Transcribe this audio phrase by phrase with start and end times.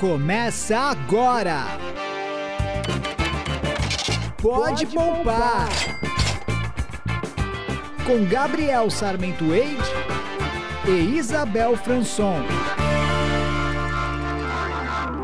[0.00, 1.64] Começa agora!
[4.40, 5.66] Pode, Pode poupar.
[5.66, 5.68] poupar!
[8.06, 9.82] Com Gabriel Sarmento Eide
[10.86, 12.44] e Isabel Franson.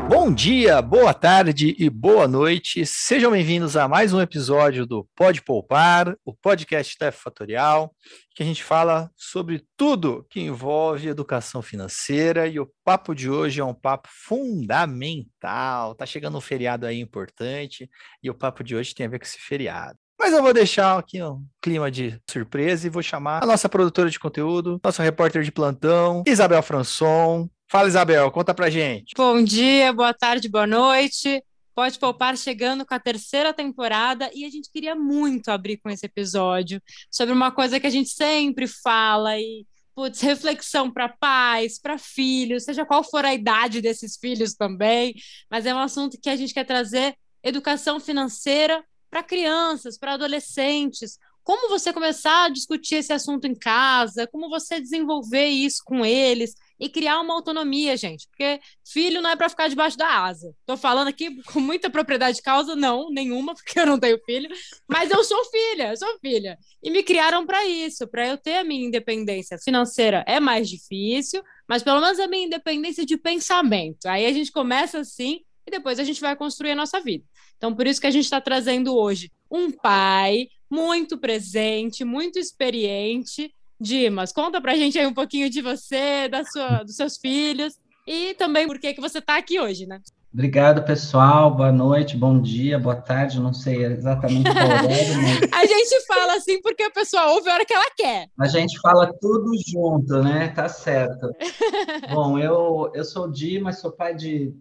[0.07, 2.85] Bom dia, boa tarde e boa noite.
[2.85, 7.91] Sejam bem-vindos a mais um episódio do Pode Poupar, o podcast da Fatorial,
[8.35, 13.61] que a gente fala sobre tudo que envolve educação financeira e o papo de hoje
[13.61, 15.95] é um papo fundamental.
[15.95, 17.89] Tá chegando um feriado aí importante
[18.21, 19.97] e o papo de hoje tem a ver com esse feriado.
[20.19, 24.09] Mas eu vou deixar aqui um clima de surpresa e vou chamar a nossa produtora
[24.09, 27.49] de conteúdo, nossa repórter de plantão, Isabel Franson.
[27.75, 29.13] Fala, Isabel, conta pra gente.
[29.17, 31.43] Bom dia, boa tarde, boa noite.
[31.75, 36.05] Pode Poupar chegando com a terceira temporada e a gente queria muito abrir com esse
[36.05, 41.97] episódio sobre uma coisa que a gente sempre fala e putz, reflexão para pais, para
[41.97, 45.13] filhos, seja qual for a idade desses filhos também,
[45.51, 51.19] mas é um assunto que a gente quer trazer educação financeira para crianças, para adolescentes,
[51.45, 56.55] como você começar a discutir esse assunto em casa, como você desenvolver isso com eles,
[56.79, 60.51] e criar uma autonomia, gente, porque filho não é para ficar debaixo da asa.
[60.65, 64.49] Tô falando aqui com muita propriedade de causa, não, nenhuma, porque eu não tenho filho,
[64.89, 66.57] mas eu sou filha, eu sou filha.
[66.81, 70.25] E me criaram para isso, para eu ter a minha independência financeira.
[70.27, 74.07] É mais difícil, mas pelo menos a minha independência de pensamento.
[74.07, 77.23] Aí a gente começa assim e depois a gente vai construir a nossa vida.
[77.55, 83.53] Então, por isso que a gente está trazendo hoje um pai muito presente, muito experiente,
[83.79, 87.73] Dimas, conta pra gente aí um pouquinho de você, da sua, dos seus filhos
[88.07, 89.99] e também por que, que você está aqui hoje, né?
[90.33, 91.55] Obrigado, pessoal.
[91.55, 93.39] Boa noite, bom dia, boa tarde.
[93.39, 94.89] Não sei exatamente qual horário,
[95.49, 95.53] mas...
[95.53, 98.27] A gente fala assim porque a pessoa ouve a hora que ela quer.
[98.37, 100.49] A gente fala tudo junto, né?
[100.49, 101.29] Tá certo.
[102.13, 104.53] bom, eu, eu sou o Dimas, sou pai de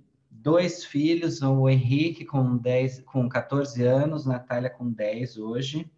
[0.44, 5.90] dois filhos, o Henrique com, 10, com 14 anos, Natália com 10 hoje.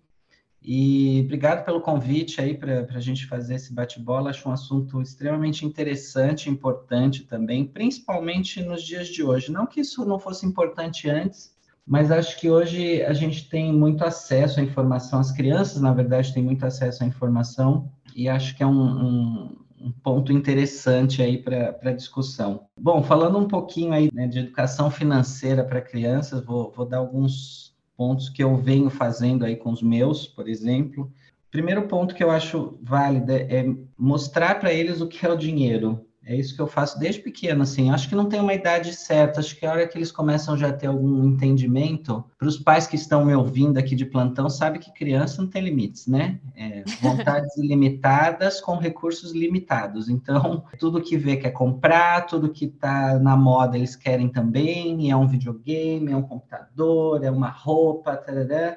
[0.63, 4.31] E obrigado pelo convite aí para a gente fazer esse bate-bola.
[4.31, 9.51] Acho um assunto extremamente interessante, importante também, principalmente nos dias de hoje.
[9.51, 11.53] Não que isso não fosse importante antes,
[11.85, 15.19] mas acho que hoje a gente tem muito acesso à informação.
[15.19, 19.57] As crianças, na verdade, têm muito acesso à informação e acho que é um, um,
[19.81, 22.67] um ponto interessante aí para discussão.
[22.81, 27.75] Bom, falando um pouquinho aí né, de educação financeira para crianças, vou, vou dar alguns
[27.97, 31.11] pontos que eu venho fazendo aí com os meus, por exemplo.
[31.51, 33.65] Primeiro ponto que eu acho válido é
[33.99, 36.06] mostrar para eles o que é o dinheiro.
[36.27, 37.89] É isso que eu faço desde pequeno, assim.
[37.91, 39.39] Acho que não tem uma idade certa.
[39.39, 42.85] Acho que a hora que eles começam já a ter algum entendimento, para os pais
[42.85, 46.41] que estão me ouvindo aqui de plantão, sabe que criança não tem limites, né?
[46.57, 50.09] É, vontades ilimitadas com recursos limitados.
[50.09, 55.09] Então, tudo que vê quer comprar, tudo que está na moda eles querem também.
[55.09, 58.77] É um videogame, é um computador, é uma roupa, tarará.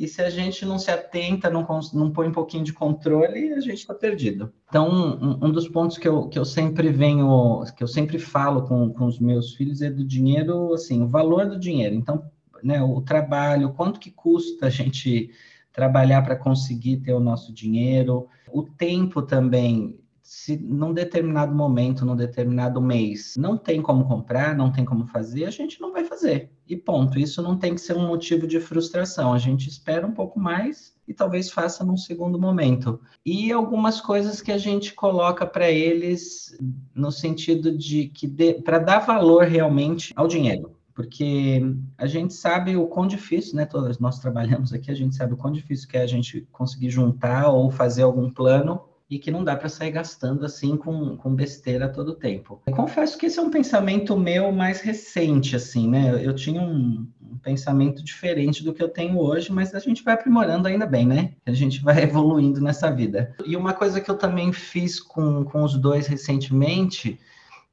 [0.00, 3.60] E se a gente não se atenta, não, não põe um pouquinho de controle, a
[3.60, 4.50] gente está perdido.
[4.66, 8.62] Então, um, um, dos pontos que eu, que eu sempre venho, que eu sempre falo
[8.62, 11.94] com, com os meus filhos é do dinheiro, assim, o valor do dinheiro.
[11.94, 12.24] Então,
[12.64, 15.32] né, o trabalho, quanto que custa a gente
[15.70, 19.99] trabalhar para conseguir ter o nosso dinheiro, o tempo também
[20.32, 25.44] se num determinado momento, num determinado mês, não tem como comprar, não tem como fazer,
[25.44, 26.52] a gente não vai fazer.
[26.68, 27.18] E ponto.
[27.18, 29.32] Isso não tem que ser um motivo de frustração.
[29.32, 33.00] A gente espera um pouco mais e talvez faça num segundo momento.
[33.26, 36.56] E algumas coisas que a gente coloca para eles
[36.94, 38.28] no sentido de que
[38.62, 41.62] para dar valor realmente ao dinheiro porque
[41.96, 43.64] a gente sabe o quão difícil, né?
[43.64, 46.90] Todos nós trabalhamos aqui, a gente sabe o quão difícil que é a gente conseguir
[46.90, 51.34] juntar ou fazer algum plano e que não dá para sair gastando assim com, com
[51.34, 52.62] besteira todo o tempo.
[52.64, 56.24] Eu confesso que esse é um pensamento meu mais recente, assim, né?
[56.24, 60.14] Eu tinha um, um, pensamento diferente do que eu tenho hoje, mas a gente vai
[60.14, 61.32] aprimorando ainda bem, né?
[61.44, 63.34] A gente vai evoluindo nessa vida.
[63.44, 67.18] E uma coisa que eu também fiz com, com os dois recentemente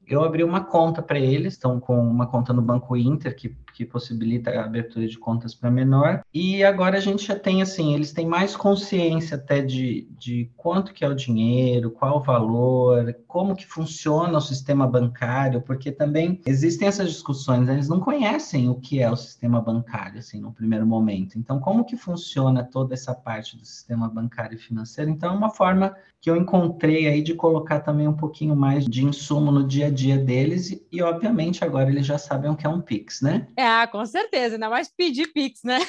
[0.07, 3.85] eu abri uma conta para eles, estão com uma conta no Banco Inter, que que
[3.85, 6.23] possibilita a abertura de contas para menor.
[6.33, 10.91] E agora a gente já tem, assim, eles têm mais consciência até de, de quanto
[10.93, 16.41] que é o dinheiro, qual o valor, como que funciona o sistema bancário, porque também
[16.47, 17.73] existem essas discussões, né?
[17.73, 21.37] eles não conhecem o que é o sistema bancário, assim, no primeiro momento.
[21.37, 25.11] Então, como que funciona toda essa parte do sistema bancário e financeiro?
[25.11, 29.05] Então, é uma forma que eu encontrei aí de colocar também um pouquinho mais de
[29.05, 32.65] insumo no dia a dia deles e, e obviamente, agora eles já sabem o que
[32.65, 33.45] é um Pix, né?
[33.55, 35.79] É, Ah, com certeza, ainda mais pedir Pix, né?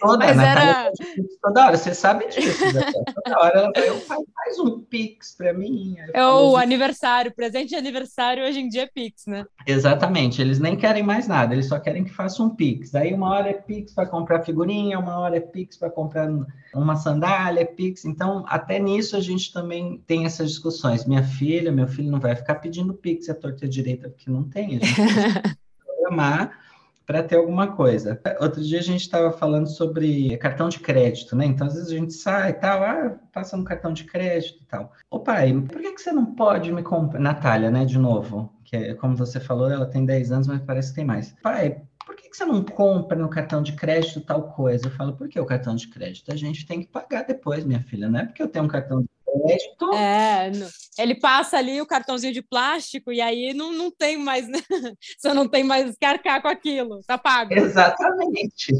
[0.00, 0.92] Toda, Mas Natália era-
[1.40, 2.58] toda hora, você sabe disso.
[2.72, 2.90] Zé.
[3.14, 5.94] Toda hora ela vai, "Ô, pai, faz um Pix para mim.
[6.12, 9.46] É o aniversário, presente de aniversário hoje em dia é Pix, né?
[9.64, 12.94] Exatamente, eles nem querem mais nada, eles só querem que faça um Pix.
[12.96, 16.28] Aí uma hora é Pix para comprar figurinha, uma hora é Pix para comprar
[16.74, 18.04] uma sandália, é Pix.
[18.04, 21.04] Então, até nisso a gente também tem essas discussões.
[21.06, 24.28] Minha filha, meu filho não vai ficar pedindo Pix à torta e à direita, porque
[24.28, 24.66] não tem.
[24.66, 24.94] A gente
[25.86, 26.66] programar
[27.08, 28.20] para ter alguma coisa.
[28.38, 31.46] Outro dia a gente estava falando sobre cartão de crédito, né?
[31.46, 34.66] Então, às vezes a gente sai e tal, ah, passa um cartão de crédito e
[34.66, 34.92] tal.
[35.10, 37.18] Ô pai, por que, que você não pode me comprar?
[37.18, 40.90] Natália, né, de novo, que é, como você falou, ela tem 10 anos, mas parece
[40.90, 41.34] que tem mais.
[41.42, 44.88] Pai, por que, que você não compra no cartão de crédito tal coisa?
[44.88, 46.30] Eu falo, por que o cartão de crédito?
[46.30, 49.00] A gente tem que pagar depois, minha filha, não é porque eu tenho um cartão
[49.00, 49.08] de
[49.42, 49.94] crédito.
[49.94, 50.50] É,
[50.98, 54.58] ele passa ali o cartãozinho de plástico e aí não, não tem mais, né?
[55.18, 57.54] Você não tem mais que arcar com aquilo, tá pago.
[57.54, 58.72] Exatamente.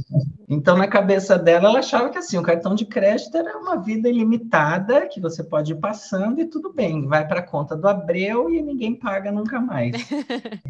[0.48, 4.08] Então, na cabeça dela, ela achava que assim, o cartão de crédito era uma vida
[4.08, 8.48] ilimitada, que você pode ir passando e tudo bem, vai para a conta do Abreu
[8.48, 9.96] e ninguém paga nunca mais.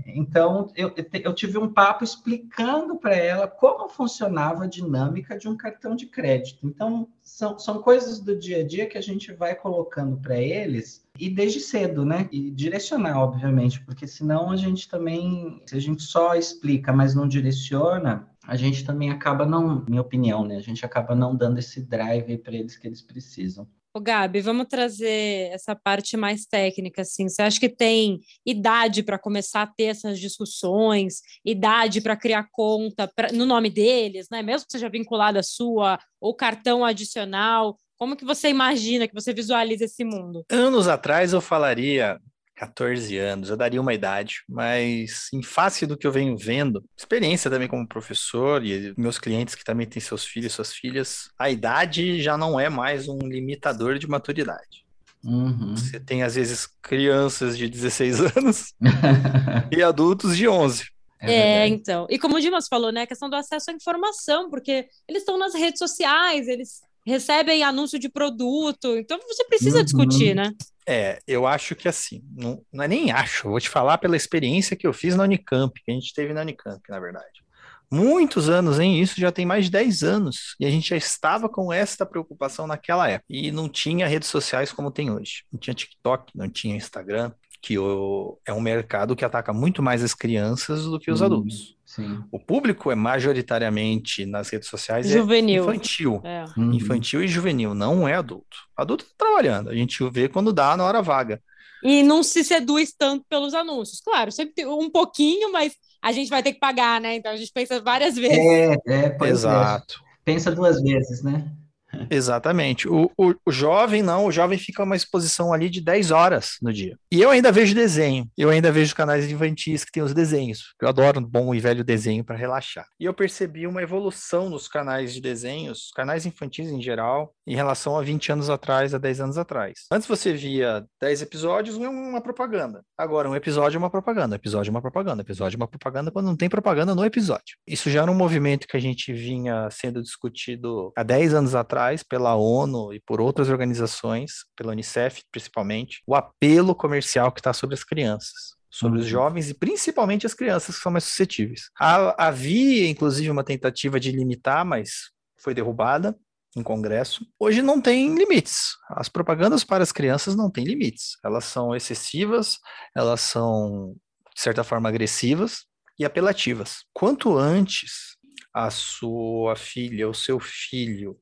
[0.07, 0.93] Então, eu,
[1.23, 6.07] eu tive um papo explicando para ela como funcionava a dinâmica de um cartão de
[6.07, 6.67] crédito.
[6.67, 11.07] Então, são, são coisas do dia a dia que a gente vai colocando para eles
[11.19, 12.29] e desde cedo, né?
[12.33, 17.29] E direcionar, obviamente, porque senão a gente também, se a gente só explica, mas não
[17.29, 20.57] direciona, a gente também acaba não, minha opinião, né?
[20.57, 23.69] A gente acaba não dando esse drive para eles que eles precisam.
[23.93, 27.29] Ô, Gabi, vamos trazer essa parte mais técnica, assim.
[27.29, 33.07] Você acha que tem idade para começar a ter essas discussões, idade para criar conta
[33.15, 34.41] pra- no nome deles, né?
[34.41, 37.77] Mesmo que seja vinculada à sua, ou cartão adicional.
[37.99, 40.43] Como que você imagina, que você visualiza esse mundo?
[40.51, 42.19] Anos atrás eu falaria
[42.59, 47.49] 14 anos, eu daria uma idade, mas em face do que eu venho vendo, experiência
[47.49, 51.49] também como professor e meus clientes que também têm seus filhos e suas filhas, a
[51.49, 54.85] idade já não é mais um limitador de maturidade.
[55.23, 55.77] Uhum.
[55.77, 58.75] Você tem às vezes crianças de 16 anos
[59.71, 60.85] e adultos de 11.
[61.21, 61.75] É, verdade.
[61.75, 62.07] então.
[62.11, 65.39] E como o Dimas falou, né, a questão do acesso à informação, porque eles estão
[65.39, 69.85] nas redes sociais, eles recebem anúncio de produto, então você precisa Uhum.
[69.85, 70.53] discutir, né?
[70.87, 74.77] É, eu acho que assim, não, não é nem acho, vou te falar pela experiência
[74.77, 77.43] que eu fiz na Unicamp, que a gente teve na Unicamp, na verdade.
[77.91, 79.01] Muitos anos, hein?
[79.01, 80.55] Isso já tem mais de 10 anos.
[80.61, 83.25] E a gente já estava com esta preocupação naquela época.
[83.31, 85.45] E não tinha redes sociais como tem hoje.
[85.51, 90.05] Não tinha TikTok, não tinha Instagram, que o- é um mercado que ataca muito mais
[90.05, 91.25] as crianças do que os Hum.
[91.25, 91.78] adultos.
[91.89, 92.23] Sim.
[92.31, 95.63] O público é majoritariamente nas redes sociais é Juvenil.
[95.63, 96.21] infantil.
[96.23, 96.45] É.
[96.55, 96.75] Uhum.
[96.75, 98.59] Infantil e juvenil, não é adulto.
[98.77, 101.43] Adulto tá trabalhando, a gente vê quando dá na hora vaga.
[101.83, 104.03] E não se seduz tanto pelos anúncios.
[104.03, 107.15] Claro, sempre tem um pouquinho, mas a gente vai ter que pagar, né?
[107.17, 108.37] Então a gente pensa várias vezes.
[108.37, 109.33] É, é, pois é.
[109.33, 110.01] Exato.
[110.27, 111.51] Pensa duas vezes, né?
[112.11, 112.89] Exatamente.
[112.89, 116.73] O, o, o jovem não, o jovem fica uma exposição ali de 10 horas no
[116.73, 116.97] dia.
[117.11, 120.75] E eu ainda vejo desenho, eu ainda vejo canais infantis que tem os desenhos.
[120.81, 122.87] Eu adoro um bom e velho desenho para relaxar.
[123.01, 127.97] E eu percebi uma evolução nos canais de desenhos, canais infantis em geral, em relação
[127.97, 129.87] a 20 anos atrás, a 10 anos atrás.
[129.91, 132.83] Antes você via 10 episódios, uma propaganda.
[132.97, 136.27] Agora, um episódio é uma propaganda, episódio é uma propaganda, episódio é uma propaganda quando
[136.27, 137.57] não tem propaganda no episódio.
[137.67, 141.78] Isso já era um movimento que a gente vinha sendo discutido há 10 anos atrás
[142.09, 147.75] pela ONU e por outras organizações, pela Unicef principalmente, o apelo comercial que está sobre
[147.75, 148.57] as crianças.
[148.71, 149.11] Sobre os Uhum.
[149.11, 151.71] jovens e principalmente as crianças que são mais suscetíveis.
[151.81, 155.11] Ha- Havia, inclusive, uma tentativa de limitar, mas
[155.43, 156.15] foi derrubada
[156.57, 157.25] em Congresso.
[157.39, 158.77] Hoje não tem limites.
[158.91, 161.17] As propagandas para as crianças não têm limites.
[161.25, 162.59] Elas são excessivas,
[162.95, 163.95] elas são,
[164.35, 165.65] de certa forma, agressivas
[165.99, 166.85] e apelativas.
[166.93, 168.17] Quanto antes
[168.53, 171.17] a sua filha, o seu filho,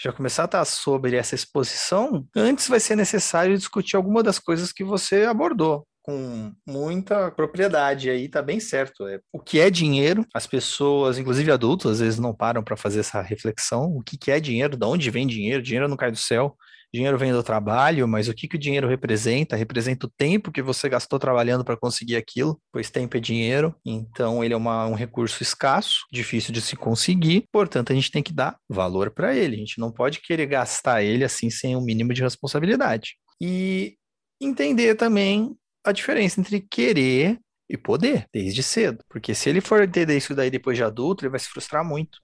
[0.00, 4.72] já começar a estar sobre essa exposição, antes vai ser necessário discutir alguma das coisas
[4.72, 5.84] que você abordou.
[6.02, 9.06] Com muita propriedade aí, tá bem certo.
[9.08, 10.24] É, o que é dinheiro?
[10.32, 13.92] As pessoas, inclusive adultos, às vezes não param para fazer essa reflexão.
[13.94, 14.76] O que, que é dinheiro?
[14.76, 15.62] De onde vem dinheiro?
[15.62, 16.56] Dinheiro não cai do céu.
[16.92, 19.56] Dinheiro vem do trabalho, mas o que, que o dinheiro representa?
[19.56, 24.42] Representa o tempo que você gastou trabalhando para conseguir aquilo, pois tempo é dinheiro, então
[24.42, 28.32] ele é uma- um recurso escasso, difícil de se conseguir, portanto a gente tem que
[28.32, 29.56] dar valor para ele.
[29.56, 33.16] A gente não pode querer gastar ele assim sem um mínimo de responsabilidade.
[33.40, 33.96] E
[34.40, 35.54] entender também
[35.84, 39.04] a diferença entre querer e poder, desde cedo.
[39.08, 42.18] Porque se ele for entender isso daí depois de adulto, ele vai se frustrar muito.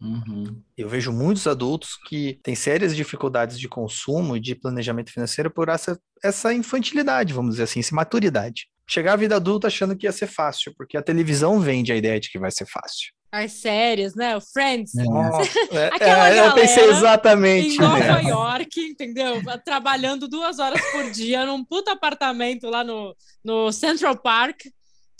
[0.00, 0.62] Uhum.
[0.76, 5.68] Eu vejo muitos adultos que têm sérias dificuldades de consumo e de planejamento financeiro por
[5.68, 8.68] essa, essa infantilidade, vamos dizer assim, essa maturidade.
[8.88, 12.20] chegar à vida adulta achando que ia ser fácil, porque a televisão vende a ideia
[12.20, 13.16] de que vai ser fácil.
[13.32, 14.36] As séries, né?
[14.36, 14.92] O Friends.
[14.96, 15.02] É.
[15.76, 17.74] é, Aquela é, eu pensei exatamente.
[17.74, 19.42] Em Nova York, entendeu?
[19.64, 24.62] Trabalhando duas horas por dia num puto apartamento lá no, no Central Park.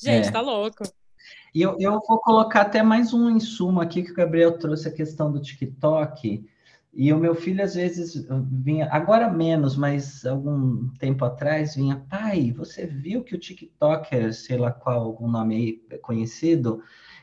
[0.00, 0.30] Gente, é.
[0.30, 0.84] tá louco.
[1.56, 4.92] E eu, eu vou colocar até mais um insumo aqui que o Gabriel trouxe a
[4.92, 6.44] questão do TikTok.
[6.92, 12.52] E o meu filho, às vezes, vinha, agora menos, mas algum tempo atrás, vinha, pai,
[12.52, 16.82] você viu que o TikToker, sei lá qual, algum nome aí conhecido,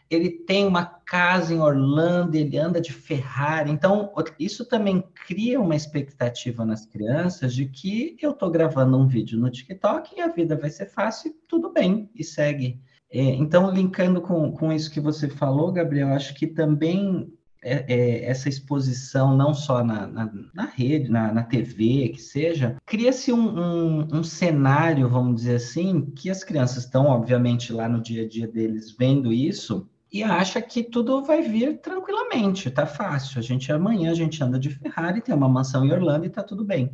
[0.09, 3.69] ele tem uma casa em Orlando, ele anda de Ferrari.
[3.69, 9.37] Então, isso também cria uma expectativa nas crianças de que eu estou gravando um vídeo
[9.39, 12.81] no TikTok e a vida vai ser fácil, tudo bem, e segue.
[13.13, 18.25] É, então, linkando com, com isso que você falou, Gabriel, acho que também é, é,
[18.25, 23.59] essa exposição, não só na, na, na rede, na, na, TV, que seja, cria-se um,
[23.59, 28.27] um, um, cenário, vamos dizer assim, que as crianças estão, obviamente, lá no dia a
[28.27, 33.37] dia deles vendo isso e acha que tudo vai vir tranquilamente, tá fácil.
[33.37, 36.41] A gente amanhã a gente anda de Ferrari, tem uma mansão em Orlando e tá
[36.41, 36.91] tudo bem.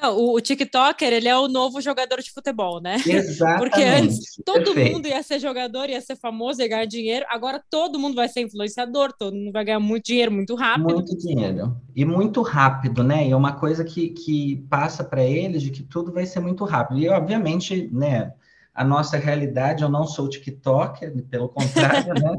[0.00, 2.96] Não, o, o TikToker, ele é o novo jogador de futebol, né?
[3.06, 3.58] Exatamente.
[3.58, 4.92] Porque antes todo Perfeito.
[4.92, 7.24] mundo ia ser jogador, ia ser famoso, ia ganhar dinheiro.
[7.28, 10.94] Agora todo mundo vai ser influenciador, todo mundo vai ganhar muito dinheiro, muito rápido.
[10.94, 11.76] Muito dinheiro.
[11.94, 13.26] E muito rápido, né?
[13.26, 16.64] E é uma coisa que, que passa para eles de que tudo vai ser muito
[16.64, 17.00] rápido.
[17.00, 18.32] E, obviamente, né?
[18.74, 22.36] A nossa realidade, eu não sou TikToker, pelo contrário, né?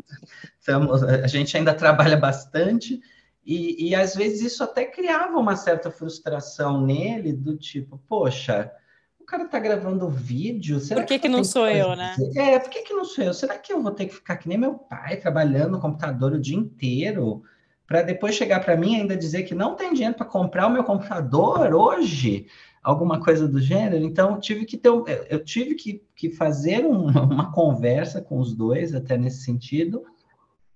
[0.60, 3.02] Estamos, a gente ainda trabalha bastante,
[3.48, 8.70] e, e às vezes isso até criava uma certa frustração nele, do tipo, poxa,
[9.22, 10.82] o cara tá gravando vídeo.
[10.82, 12.14] Será por que, que, que não sou eu, né?
[12.36, 13.34] É, por que, que não sou eu?
[13.34, 16.42] Será que eu vou ter que ficar que nem meu pai, trabalhando no computador o
[16.42, 17.42] dia inteiro,
[17.88, 20.74] para depois chegar para mim e ainda dizer que não tem dinheiro para comprar o
[20.74, 22.48] meu computador hoje?
[22.84, 24.04] Alguma coisa do gênero.
[24.04, 24.90] Então, eu tive que ter,
[25.30, 30.04] eu tive que, que fazer um, uma conversa com os dois, até nesse sentido,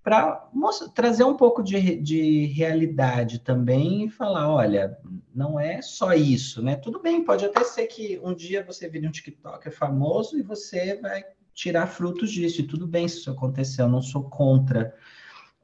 [0.04, 0.50] para
[0.96, 4.98] trazer um pouco de, de realidade também e falar, olha,
[5.34, 6.76] não é só isso, né?
[6.76, 11.00] Tudo bem, pode até ser que um dia você vire um TikToker famoso e você
[11.00, 14.96] vai tirar frutos disso, e tudo bem se isso acontecer, eu não sou contra.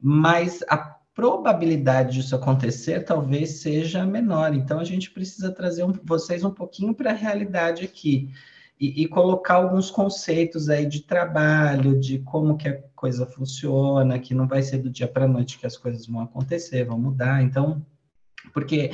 [0.00, 0.76] Mas a
[1.18, 4.54] probabilidade disso acontecer talvez seja menor.
[4.54, 8.32] Então a gente precisa trazer um, vocês um pouquinho para a realidade aqui
[8.80, 14.34] e, e, colocar alguns conceitos aí de trabalho, de como que a coisa funciona, que
[14.34, 17.42] não vai ser do dia para a noite que as coisas vão acontecer, vão mudar.
[17.42, 17.84] Então,
[18.52, 18.92] porque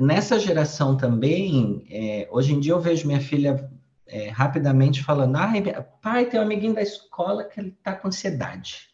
[0.00, 3.68] nessa geração também, é, hoje em dia eu vejo minha filha
[4.06, 5.52] é, rapidamente falando, ah,
[6.00, 8.88] pai, tem um amiguinho da escola que ele está com ansiedade.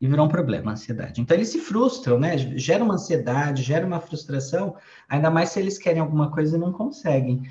[0.00, 1.20] E virou um problema, a ansiedade.
[1.20, 2.38] Então, eles se frustram, né?
[2.38, 4.76] Gera uma ansiedade, gera uma frustração,
[5.08, 7.42] ainda mais se eles querem alguma coisa e não conseguem.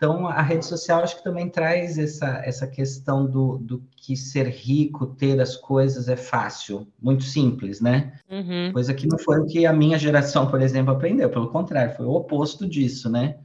[0.00, 4.48] Então, a rede social acho que também traz essa, essa questão do, do que ser
[4.48, 8.18] rico, ter as coisas é fácil, muito simples, né?
[8.30, 8.72] Uhum.
[8.72, 12.06] Coisa que não foi o que a minha geração, por exemplo, aprendeu, pelo contrário, foi
[12.06, 13.40] o oposto disso, né?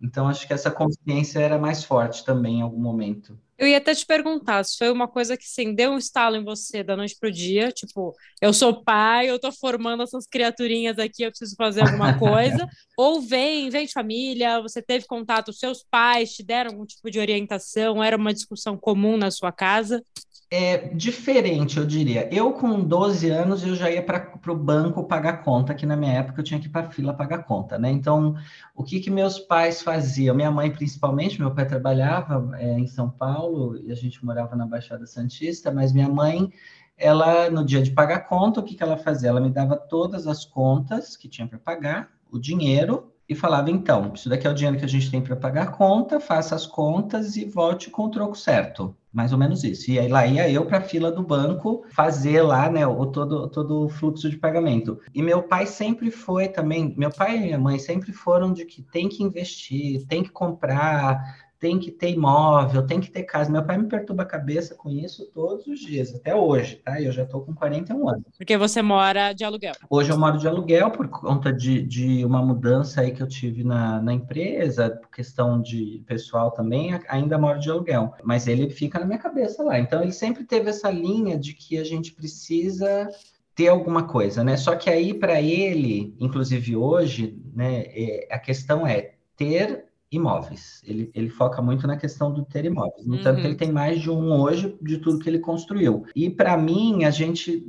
[0.00, 3.36] Então, acho que essa consciência era mais forte também em algum momento.
[3.58, 6.44] Eu ia até te perguntar se foi uma coisa que, sim, deu um estalo em
[6.44, 11.24] você da noite pro dia, tipo, eu sou pai, eu tô formando essas criaturinhas aqui,
[11.24, 16.32] eu preciso fazer alguma coisa, ou vem, vem de família, você teve contato, seus pais
[16.34, 20.04] te deram algum tipo de orientação, era uma discussão comum na sua casa?
[20.50, 22.26] É diferente, eu diria.
[22.34, 26.12] Eu, com 12 anos, eu já ia para o banco pagar conta, que na minha
[26.12, 27.90] época eu tinha que ir para a fila pagar conta, né?
[27.90, 28.34] Então,
[28.74, 30.34] o que, que meus pais faziam?
[30.34, 34.66] Minha mãe, principalmente, meu pai trabalhava é, em São Paulo e a gente morava na
[34.66, 36.50] Baixada Santista, mas minha mãe,
[36.96, 39.28] ela, no dia de pagar conta, o que, que ela fazia?
[39.28, 44.12] Ela me dava todas as contas que tinha para pagar, o dinheiro, e falava: então,
[44.14, 46.66] isso daqui é o dinheiro que a gente tem para pagar a conta, faça as
[46.66, 48.96] contas e volte com o troco certo.
[49.12, 49.90] Mais ou menos isso.
[49.90, 53.48] E aí lá ia eu para a fila do banco fazer lá, né, o todo,
[53.48, 55.00] todo o fluxo de pagamento.
[55.14, 58.82] E meu pai sempre foi também, meu pai e minha mãe sempre foram de que
[58.82, 63.50] tem que investir, tem que comprar, tem que ter imóvel, tem que ter casa.
[63.50, 67.00] Meu pai me perturba a cabeça com isso todos os dias, até hoje, tá?
[67.00, 68.24] Eu já estou com 41 anos.
[68.36, 69.74] Porque você mora de aluguel?
[69.90, 73.64] Hoje eu moro de aluguel por conta de, de uma mudança aí que eu tive
[73.64, 78.14] na, na empresa, por questão de pessoal também, ainda moro de aluguel.
[78.22, 79.78] Mas ele fica na minha cabeça lá.
[79.78, 83.08] Então ele sempre teve essa linha de que a gente precisa
[83.56, 84.56] ter alguma coisa, né?
[84.56, 90.82] Só que aí para ele, inclusive hoje, né, é, a questão é ter imóveis.
[90.86, 93.06] Ele, ele foca muito na questão do ter imóveis.
[93.06, 93.22] No uhum.
[93.22, 96.04] tanto que ele tem mais de um hoje de tudo que ele construiu.
[96.14, 97.64] E para mim, a gente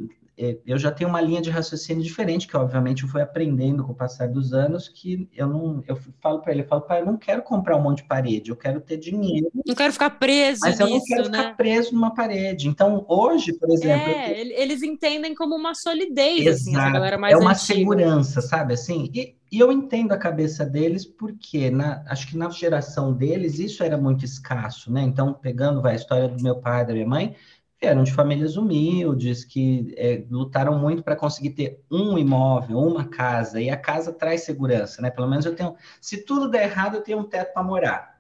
[0.66, 3.96] eu já tenho uma linha de raciocínio diferente, que obviamente eu fui aprendendo com o
[3.96, 7.18] passar dos anos, que eu não, eu falo para ele, eu falo, pai, eu não
[7.18, 9.52] quero comprar um monte de parede, eu quero ter dinheiro.
[9.66, 11.38] Não quero ficar preso mas nisso, eu não quero né?
[11.40, 12.70] ficar preso numa parede.
[12.70, 16.62] Então, hoje, por exemplo, É, eles entendem como uma solidez, Exato.
[16.62, 17.66] assim, essa galera mais é uma antiga.
[17.74, 19.12] segurança, sabe assim?
[19.14, 23.84] E, e eu entendo a cabeça deles porque na, acho que na geração deles isso
[23.84, 25.02] era muito escasso, né?
[25.02, 27.36] Então, pegando vai, a história do meu pai e da minha mãe,
[27.82, 33.62] eram de famílias humildes que é, lutaram muito para conseguir ter um imóvel, uma casa,
[33.62, 35.10] e a casa traz segurança, né?
[35.10, 38.20] Pelo menos eu tenho, se tudo der errado, eu tenho um teto para morar.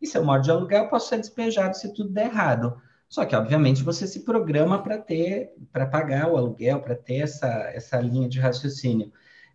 [0.00, 2.80] E se eu moro de aluguel, eu posso ser despejado se tudo der errado.
[3.08, 7.48] Só que, obviamente, você se programa para ter, para pagar o aluguel, para ter essa,
[7.72, 9.10] essa linha de raciocínio.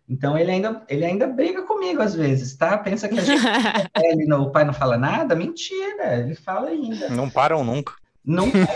[0.08, 2.76] Então, ele ainda, ele ainda briga comigo às vezes, tá?
[2.76, 3.40] Pensa que a gente,
[3.96, 5.34] ele, não- o pai não fala nada?
[5.34, 7.08] Mentira, ele fala ainda.
[7.08, 7.94] Não param nunca.
[8.24, 8.66] Não vai,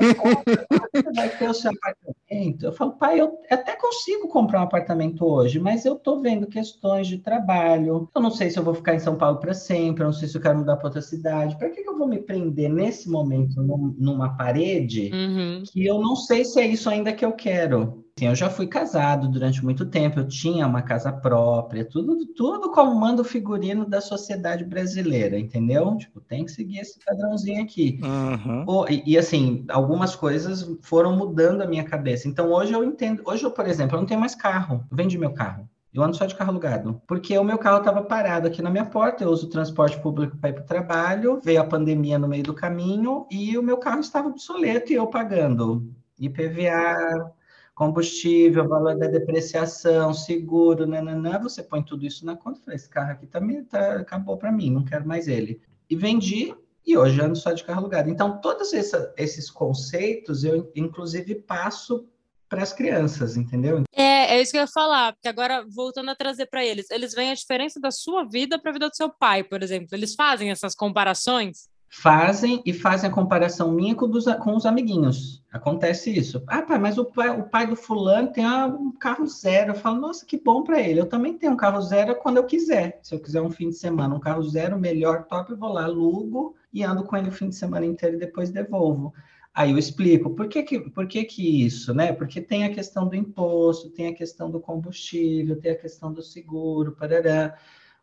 [0.92, 2.66] você vai ter o seu apartamento.
[2.66, 7.06] Eu falo, pai, eu até consigo comprar um apartamento hoje, mas eu tô vendo questões
[7.06, 8.08] de trabalho.
[8.14, 10.28] Eu não sei se eu vou ficar em São Paulo para sempre, eu não sei
[10.28, 11.56] se eu quero mudar para outra cidade.
[11.56, 15.62] Para que, que eu vou me prender nesse momento num- numa parede Uhum.
[15.72, 18.04] que eu não sei se é isso ainda que eu quero?
[18.18, 22.72] Assim, eu já fui casado durante muito tempo, eu tinha uma casa própria, tudo, tudo
[22.72, 25.96] como manda o figurino da sociedade brasileira, entendeu?
[25.96, 28.00] Tipo, tem que seguir esse padrãozinho aqui.
[28.02, 28.86] Uhum.
[28.88, 32.26] E, e, assim, algumas coisas foram mudando a minha cabeça.
[32.26, 33.22] Então hoje eu entendo.
[33.24, 34.84] Hoje, eu, por exemplo, eu não tenho mais carro.
[34.90, 35.68] Eu vendi meu carro.
[35.94, 37.00] Eu ando só de carro alugado.
[37.06, 39.22] Porque o meu carro estava parado aqui na minha porta.
[39.22, 41.40] Eu uso o transporte público para ir para o trabalho.
[41.44, 45.06] Veio a pandemia no meio do caminho e o meu carro estava obsoleto e eu
[45.06, 47.32] pagando IPVA,
[47.78, 51.38] combustível, valor da depreciação, seguro, nananã.
[51.38, 52.58] Você põe tudo isso na conta.
[52.58, 55.60] Eu Falei, esse carro aqui tá, tá- acabou para mim, não quero mais ele.
[55.88, 56.52] E vendi
[56.84, 58.10] e hoje ando só de carro alugado.
[58.10, 62.08] Então, todos essa- esses conceitos eu, inclusive, passo
[62.48, 63.84] para as crianças, entendeu?
[63.92, 67.14] É, é isso que eu ia falar, porque agora, voltando a trazer para eles, eles
[67.14, 69.88] veem a diferença da sua vida para a vida do seu pai, por exemplo.
[69.92, 71.68] Eles fazem essas comparações?
[71.90, 75.42] Fazem e fazem a comparação minha com, dos, com os amiguinhos.
[75.50, 76.42] Acontece isso.
[76.46, 79.72] Ah, pai, mas o pai, o pai do fulano tem ah, um carro zero.
[79.72, 81.00] Eu falo, nossa, que bom para ele.
[81.00, 83.00] Eu também tenho um carro zero quando eu quiser.
[83.02, 85.84] Se eu quiser um fim de semana, um carro zero, melhor, top, eu vou lá,
[85.84, 89.14] alugo e ando com ele o fim de semana inteiro e depois devolvo.
[89.54, 92.12] Aí eu explico por que, que, por que, que isso, né?
[92.12, 96.22] Porque tem a questão do imposto, tem a questão do combustível, tem a questão do
[96.22, 97.56] seguro, parará.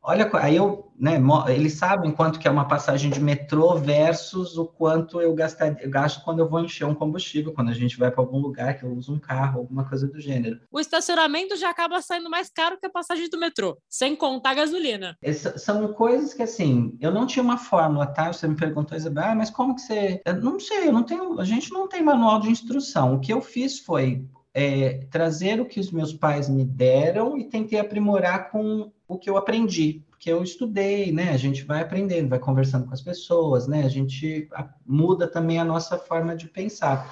[0.07, 4.65] Olha, aí eu, né, eles sabem quanto que é uma passagem de metrô versus o
[4.67, 8.11] quanto eu, gastar, eu gasto quando eu vou encher um combustível, quando a gente vai
[8.11, 10.59] para algum lugar que eu uso um carro, alguma coisa do gênero.
[10.71, 14.53] O estacionamento já acaba saindo mais caro que a passagem do metrô, sem contar a
[14.55, 15.17] gasolina.
[15.23, 18.31] Essa- são coisas que, assim, eu não tinha uma fórmula, tá?
[18.31, 20.21] Você me perguntou, Isabel, ah, mas como que você...
[20.23, 21.39] Eu não sei, eu não tenho...
[21.39, 23.15] A gente não tem manual de instrução.
[23.15, 27.45] O que eu fiz foi é, trazer o que os meus pais me deram e
[27.49, 30.03] tentei aprimorar com o que eu aprendi.
[30.09, 31.31] Porque eu estudei, né?
[31.31, 33.83] A gente vai aprendendo, vai conversando com as pessoas, né?
[33.83, 34.49] A gente
[34.85, 37.07] muda também a nossa forma de pensar.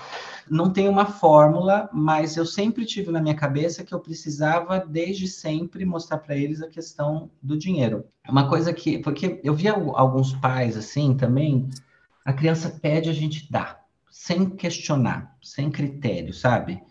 [0.49, 5.27] Não tem uma fórmula, mas eu sempre tive na minha cabeça que eu precisava, desde
[5.27, 8.05] sempre, mostrar para eles a questão do dinheiro.
[8.27, 8.97] Uma coisa que.
[8.99, 11.69] Porque eu vi al- alguns pais assim também,
[12.25, 13.79] a criança pede, a gente dá,
[14.09, 16.81] sem questionar, sem critério, sabe?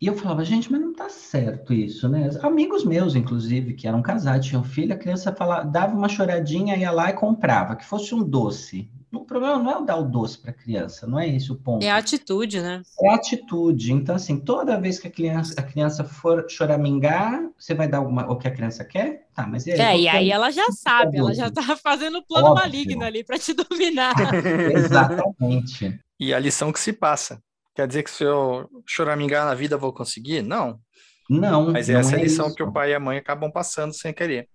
[0.00, 2.28] E eu falava, gente, mas não tá certo isso, né?
[2.42, 6.90] Amigos meus, inclusive, que eram casados, tinham filho, a criança falava, dava uma choradinha, ia
[6.90, 8.90] lá e comprava, que fosse um doce.
[9.10, 11.54] O problema não é o dar o doce para a criança, não é esse o
[11.56, 11.84] ponto.
[11.84, 12.82] É a atitude, né?
[13.00, 13.92] É a atitude.
[13.92, 18.30] Então, assim, toda vez que a criança, a criança for choramingar, você vai dar alguma,
[18.30, 19.26] o que a criança quer?
[19.34, 19.80] Tá, mas e aí?
[19.80, 22.64] É, e que aí o- ela já sabe, ela já tá fazendo plano Óbvio.
[22.64, 24.14] maligno ali para te dominar.
[24.76, 25.98] Exatamente.
[26.20, 27.42] E a lição que se passa.
[27.76, 30.40] Quer dizer que se eu choramingar na vida eu vou conseguir?
[30.42, 30.80] Não.
[31.28, 32.56] Não, Mas não essa é a lição isso.
[32.56, 34.48] que o pai e a mãe acabam passando sem querer.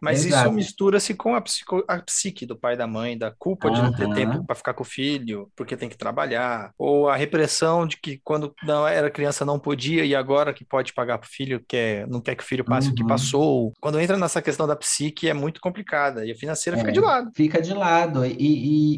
[0.00, 0.46] Mas Exato.
[0.48, 3.80] isso mistura-se com a, psico- a psique do pai e da mãe, da culpa de
[3.82, 7.86] não ter tempo para ficar com o filho, porque tem que trabalhar, ou a repressão
[7.86, 11.30] de que quando não era criança não podia e agora que pode pagar para o
[11.30, 13.08] filho, quer, não quer que o filho passe o que Uhum.
[13.08, 13.72] passou.
[13.80, 17.00] Quando entra nessa questão da psique é muito complicada e a financeira fica É, de
[17.00, 17.30] lado.
[17.34, 18.24] Fica de lado.
[18.24, 18.34] E,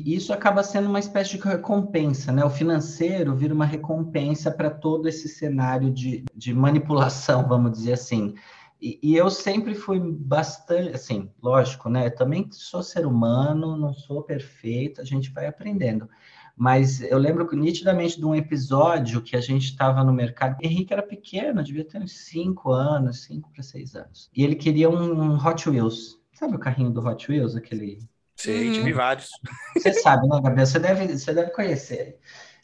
[0.05, 2.45] e isso acaba sendo uma espécie de recompensa, né?
[2.45, 8.35] O financeiro vira uma recompensa para todo esse cenário de, de manipulação, vamos dizer assim.
[8.81, 12.07] E, e eu sempre fui bastante, assim, lógico, né?
[12.07, 16.09] Eu também sou ser humano, não sou perfeito, a gente vai aprendendo.
[16.57, 20.57] Mas eu lembro nitidamente de um episódio que a gente estava no mercado.
[20.61, 24.29] Henrique era pequeno, devia ter uns 5 anos, 5 para 6 anos.
[24.35, 26.21] E ele queria um Hot Wheels.
[26.33, 27.55] Sabe o carrinho do Hot Wheels?
[27.57, 27.99] Aquele
[28.39, 28.73] Sei, Uhum.
[28.73, 29.31] tive vários.
[29.77, 30.67] você sabe, né, Gabriel?
[30.67, 32.21] Você deve, você deve conhecer.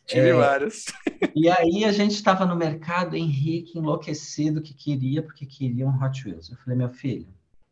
[0.06, 0.86] Tive é, vários.
[1.34, 6.26] E aí a gente estava no mercado, Henrique enlouquecido que queria, porque queria um Hot
[6.26, 6.50] Wheels.
[6.50, 7.26] Eu falei, meu filho,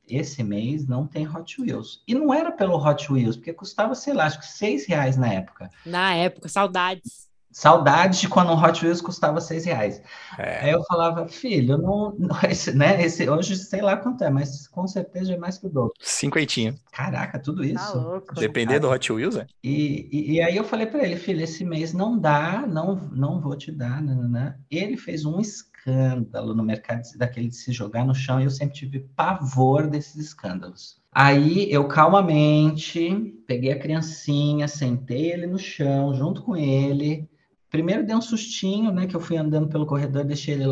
[0.08, 2.02] esse mês não tem Hot Wheels.
[2.06, 5.32] E não era pelo Hot Wheels, porque custava, sei lá, acho que seis reais na
[5.32, 5.70] época.
[5.84, 7.31] Na época, saudades.
[7.52, 10.02] Saudades de quando um Hot Wheels custava seis reais.
[10.38, 10.64] É.
[10.64, 14.66] Aí eu falava, filho, não, não esse, né, esse, hoje sei lá quanto é, mas
[14.66, 15.92] com certeza é mais que o dobro.
[16.00, 16.74] Cinquentinho.
[16.90, 17.92] Caraca, tudo tá isso.
[17.92, 18.34] Tá louco.
[18.34, 19.46] Depender do Hot Wheels, é?
[19.62, 23.40] E, e, e, aí eu falei para ele, filho, esse mês não dá, não, não
[23.40, 24.56] vou te dar, né, né, né.
[24.70, 28.74] Ele fez um escândalo no mercado daquele de se jogar no chão e eu sempre
[28.74, 31.02] tive pavor desses escândalos.
[31.14, 37.28] Aí eu calmamente peguei a criancinha, sentei ele no chão junto com ele,
[37.72, 39.06] primeiro deu um sustinho, né?
[39.06, 40.66] Que eu fui andando pelo corredor, deixei ele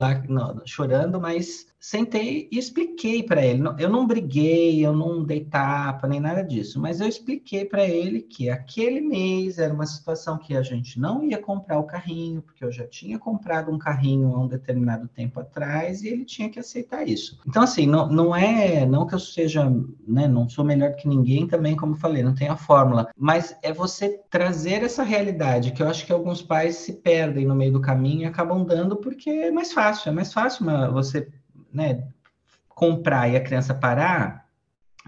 [0.00, 3.62] lá não, chorando, mas sentei e expliquei para ele.
[3.78, 8.20] Eu não briguei, eu não dei tapa, nem nada disso, mas eu expliquei para ele
[8.20, 12.62] que aquele mês era uma situação que a gente não ia comprar o carrinho, porque
[12.62, 16.58] eu já tinha comprado um carrinho há um determinado tempo atrás e ele tinha que
[16.58, 17.38] aceitar isso.
[17.46, 19.64] Então, assim, não, não é, não que eu seja,
[20.06, 23.72] né, não sou melhor que ninguém também, como falei, não tem a fórmula, mas é
[23.72, 27.80] você trazer essa realidade que eu acho que alguns pais se perdem no meio do
[27.80, 31.28] caminho e acabam dando porque é mais fácil, é mais fácil você
[31.72, 32.06] né,
[32.68, 34.48] comprar e a criança parar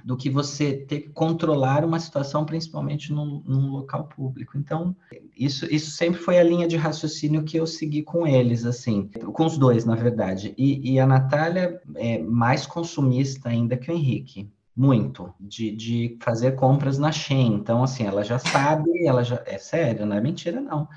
[0.05, 4.57] do que você ter que controlar uma situação, principalmente num, num, local público.
[4.57, 4.97] Então,
[5.37, 9.45] isso, isso sempre foi a linha de raciocínio que eu segui com eles, assim, com
[9.45, 10.55] os dois, na verdade.
[10.57, 14.51] E, e a Natália é mais consumista ainda que o Henrique.
[14.75, 17.57] Muito, de, de fazer compras na Shein.
[17.57, 19.43] Então, assim, ela já sabe, ela já.
[19.45, 20.89] É sério, não é mentira, não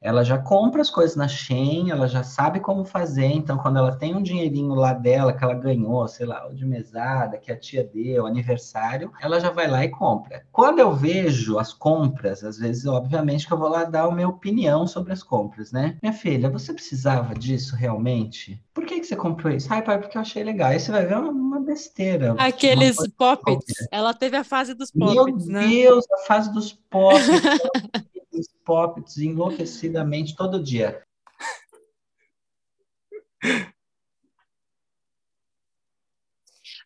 [0.00, 3.96] ela já compra as coisas na Shein, ela já sabe como fazer, então quando ela
[3.96, 7.82] tem um dinheirinho lá dela que ela ganhou, sei lá, de mesada, que a tia
[7.82, 10.44] deu, aniversário, ela já vai lá e compra.
[10.52, 14.28] Quando eu vejo as compras, às vezes, obviamente, que eu vou lá dar a minha
[14.28, 15.96] opinião sobre as compras, né?
[16.02, 18.62] Minha filha, você precisava disso realmente?
[18.72, 19.72] Por que, que você comprou isso?
[19.72, 20.68] Ai, pai, porque eu achei legal.
[20.68, 22.34] Aí você vai ver uma, besteira.
[22.38, 23.88] Aqueles poppets.
[23.90, 25.66] Ela teve a fase dos poppets, Meu né?
[25.66, 27.28] Meu Deus, a fase dos poppets.
[28.32, 31.02] os pops enlouquecidamente todo dia.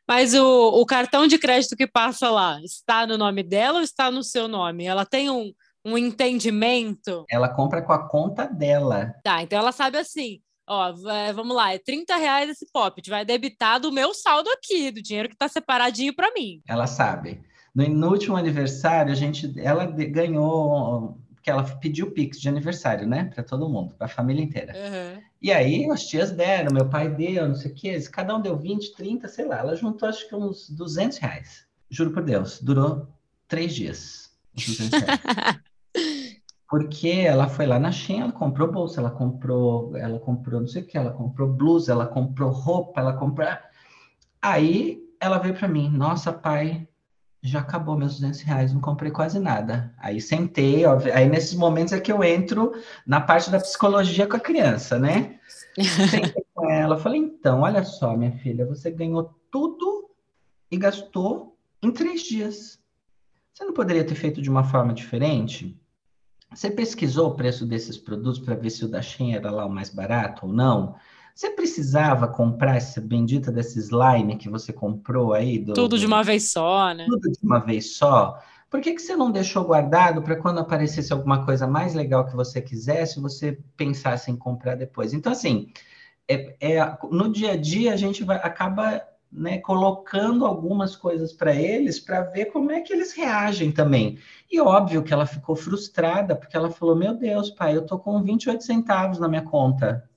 [0.06, 4.10] Mas o, o cartão de crédito que passa lá está no nome dela ou está
[4.10, 4.84] no seu nome?
[4.84, 5.52] Ela tem um,
[5.84, 7.24] um entendimento?
[7.30, 9.14] Ela compra com a conta dela.
[9.22, 10.40] Tá, então ela sabe assim.
[10.66, 10.92] Ó,
[11.34, 15.28] vamos lá, é 30 reais esse pop, vai debitar do meu saldo aqui, do dinheiro
[15.28, 16.62] que está separadinho para mim.
[16.68, 17.42] Ela sabe.
[17.74, 23.24] No, no, último aniversário, a gente, ela ganhou que ela pediu Pix de aniversário, né?
[23.24, 24.72] Para todo mundo, para a família inteira.
[24.74, 25.22] Uhum.
[25.40, 28.00] E aí as tias deram, meu pai deu, não sei o quê.
[28.10, 29.58] Cada um deu 20, 30, sei lá.
[29.58, 31.66] Ela juntou acho que uns 200 reais.
[31.90, 33.08] Juro por Deus, durou
[33.48, 34.30] três dias.
[36.68, 40.82] Porque ela foi lá na Shein, ela comprou bolsa, ela comprou, ela comprou não sei
[40.82, 43.46] o que, ela comprou blusa, ela comprou roupa, ela comprou.
[44.40, 46.88] Aí ela veio para mim, nossa pai,
[47.42, 49.92] já acabou meus 200 reais, não comprei quase nada.
[49.98, 52.72] Aí sentei, ó, aí nesses momentos é que eu entro
[53.04, 55.40] na parte da psicologia com a criança, né?
[56.08, 60.08] Sentei com ela, falei, então, olha só, minha filha, você ganhou tudo
[60.70, 62.78] e gastou em três dias.
[63.52, 65.76] Você não poderia ter feito de uma forma diferente?
[66.54, 69.70] Você pesquisou o preço desses produtos para ver se o da Shein era lá o
[69.70, 70.94] mais barato ou não?
[71.34, 75.58] Você precisava comprar essa bendita desse slime que você comprou aí?
[75.58, 77.06] Do, tudo de uma vez só, né?
[77.08, 78.38] Tudo de uma vez só.
[78.70, 82.34] Por que, que você não deixou guardado para quando aparecesse alguma coisa mais legal que
[82.34, 85.12] você quisesse, você pensasse em comprar depois?
[85.12, 85.70] Então, assim,
[86.28, 91.54] é, é no dia a dia a gente vai, acaba né, colocando algumas coisas para
[91.54, 94.18] eles para ver como é que eles reagem também.
[94.50, 98.22] E óbvio que ela ficou frustrada, porque ela falou: Meu Deus, pai, eu tô com
[98.22, 100.08] 28 centavos na minha conta.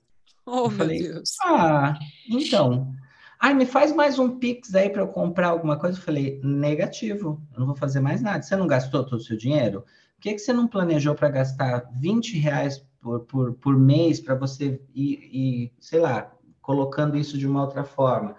[0.46, 1.36] Oh, eu meu falei, Deus.
[1.44, 1.98] Ah,
[2.30, 2.94] então.
[3.38, 5.98] Ai, me faz mais um Pix aí para eu comprar alguma coisa.
[5.98, 8.42] Eu falei, negativo, eu não vou fazer mais nada.
[8.42, 9.82] Você não gastou todo o seu dinheiro?
[10.14, 14.34] Por que, que você não planejou para gastar 20 reais por, por, por mês para
[14.34, 16.32] você ir, ir, sei lá,
[16.62, 18.36] colocando isso de uma outra forma?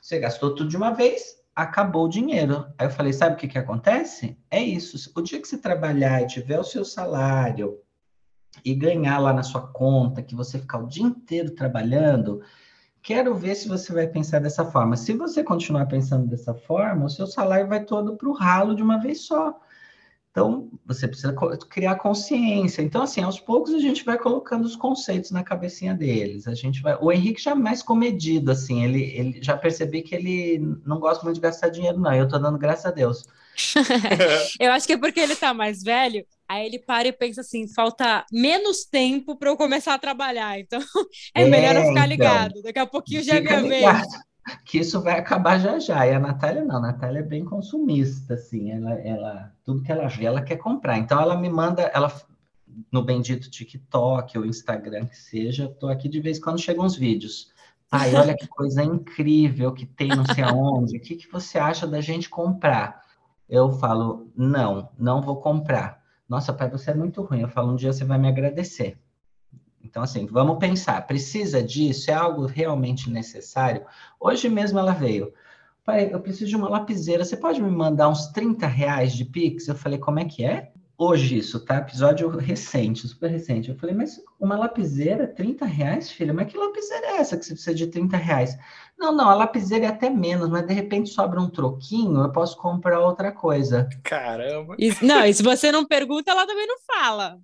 [0.00, 2.66] Você gastou tudo de uma vez, acabou o dinheiro.
[2.78, 4.38] Aí eu falei, sabe o que, que acontece?
[4.50, 5.12] É isso.
[5.16, 7.80] O dia que você trabalhar e tiver o seu salário,
[8.64, 12.42] e ganhar lá na sua conta, que você ficar o dia inteiro trabalhando,
[13.02, 14.96] quero ver se você vai pensar dessa forma.
[14.96, 18.82] Se você continuar pensando dessa forma, o seu salário vai todo para o ralo de
[18.82, 19.58] uma vez só.
[20.30, 21.34] Então, você precisa
[21.68, 22.82] criar consciência.
[22.82, 26.46] Então, assim, aos poucos a gente vai colocando os conceitos na cabecinha deles.
[26.46, 26.96] A gente vai.
[27.00, 31.24] O Henrique já é mais comedido, assim, ele, ele já percebi que ele não gosta
[31.24, 32.14] muito de gastar dinheiro, não.
[32.14, 33.26] Eu estou dando graças a Deus.
[34.60, 37.66] eu acho que é porque ele tá mais velho, aí ele para e pensa assim:
[37.68, 40.80] falta menos tempo para eu começar a trabalhar, então
[41.34, 42.62] é, é melhor eu ficar então, ligado.
[42.62, 43.96] Daqui a pouquinho já é minha ligado.
[43.96, 44.28] vez.
[44.64, 46.06] Que isso vai acabar já já.
[46.06, 50.08] E a Natália não, a Natália é bem consumista, assim, ela, ela, tudo que ela
[50.08, 50.96] vê, ela quer comprar.
[50.96, 52.10] Então ela me manda, ela
[52.90, 56.96] no bendito TikTok ou Instagram que seja, tô aqui de vez em quando chegam uns
[56.96, 57.52] vídeos.
[57.90, 60.96] Ai, olha que coisa incrível que tem não sei aonde.
[60.96, 63.02] O que, que você acha da gente comprar?
[63.48, 66.02] Eu falo, não, não vou comprar.
[66.28, 67.40] Nossa, pai, você é muito ruim.
[67.40, 68.98] Eu falo, um dia você vai me agradecer.
[69.82, 72.10] Então, assim, vamos pensar, precisa disso?
[72.10, 73.86] É algo realmente necessário?
[74.20, 75.32] Hoje mesmo ela veio.
[75.84, 77.24] Pai, eu preciso de uma lapiseira.
[77.24, 79.66] Você pode me mandar uns 30 reais de Pix?
[79.66, 80.72] Eu falei, como é que é?
[80.98, 81.76] Hoje isso, tá?
[81.76, 83.70] Episódio recente, super recente.
[83.70, 86.34] Eu falei, mas uma lapiseira, 30 reais, filha?
[86.34, 88.58] Mas que lapiseira é essa que você precisa de 30 reais?
[88.98, 92.56] Não, não, a lapiseira é até menos, mas de repente sobra um troquinho, eu posso
[92.56, 93.88] comprar outra coisa.
[94.02, 94.74] Caramba!
[94.76, 97.38] E, não, e se você não pergunta, ela também não fala.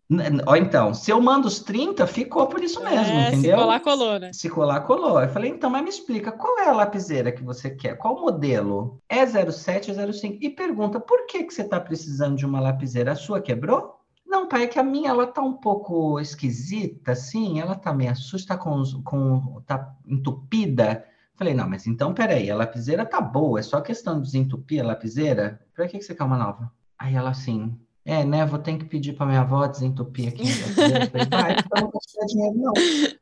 [0.48, 3.52] Ou então, se eu mando os 30, ficou por isso mesmo, é, entendeu?
[3.52, 4.32] Se colar, colou, né?
[4.32, 5.22] Se colar, colou.
[5.22, 7.96] Eu falei, então, mas me explica, qual é a lapiseira que você quer?
[7.98, 9.00] Qual modelo?
[9.08, 10.38] É 07, é 05?
[10.40, 13.12] E pergunta, por que, que você está precisando de uma lapiseira?
[13.12, 14.00] A sua quebrou?
[14.26, 18.10] Não, pai, é que a minha ela tá um pouco esquisita, assim, ela tá meio
[18.10, 21.04] assusta, com, com tá entupida.
[21.36, 24.86] Falei, não, mas então peraí, a lapiseira tá boa, é só questão de desentupir a
[24.86, 25.60] lapiseira?
[25.74, 26.72] Pra que, que você quer uma nova?
[26.98, 30.46] Aí ela assim, é, né, vou ter que pedir pra minha avó desentupir aqui.
[30.46, 32.72] Falei, vai, então não vou dinheiro não.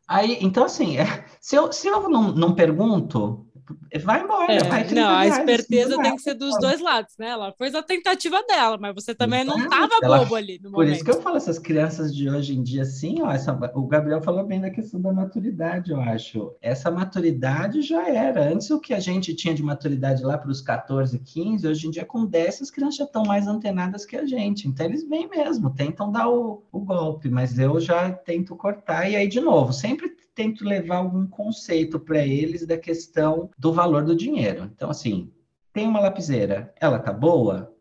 [0.08, 3.46] Aí, então assim, é, se, eu, se eu não, não pergunto,
[4.02, 4.52] vai embora.
[4.52, 7.28] É, vai não, a esperteza tem que ser dos dois lados, né?
[7.28, 9.58] Ela fez a tentativa dela, mas você também Exato.
[9.58, 10.94] não estava bobo ali no Por momento.
[10.94, 14.22] isso que eu falo, essas crianças de hoje em dia, assim, ó, essa, o Gabriel
[14.22, 16.54] falou bem da questão da maturidade, eu acho.
[16.60, 18.52] Essa maturidade já era.
[18.52, 21.90] Antes o que a gente tinha de maturidade lá para os 14, 15, hoje em
[21.90, 24.68] dia com 10 as crianças já estão mais antenadas que a gente.
[24.68, 29.10] Então eles vêm mesmo, tentam dar o, o golpe, mas eu já tento cortar.
[29.10, 34.02] E aí, de novo, sempre tento levar algum conceito para eles da questão do valor
[34.04, 34.68] do dinheiro.
[34.74, 35.32] Então, assim,
[35.72, 37.72] tem uma lapiseira, ela tá boa?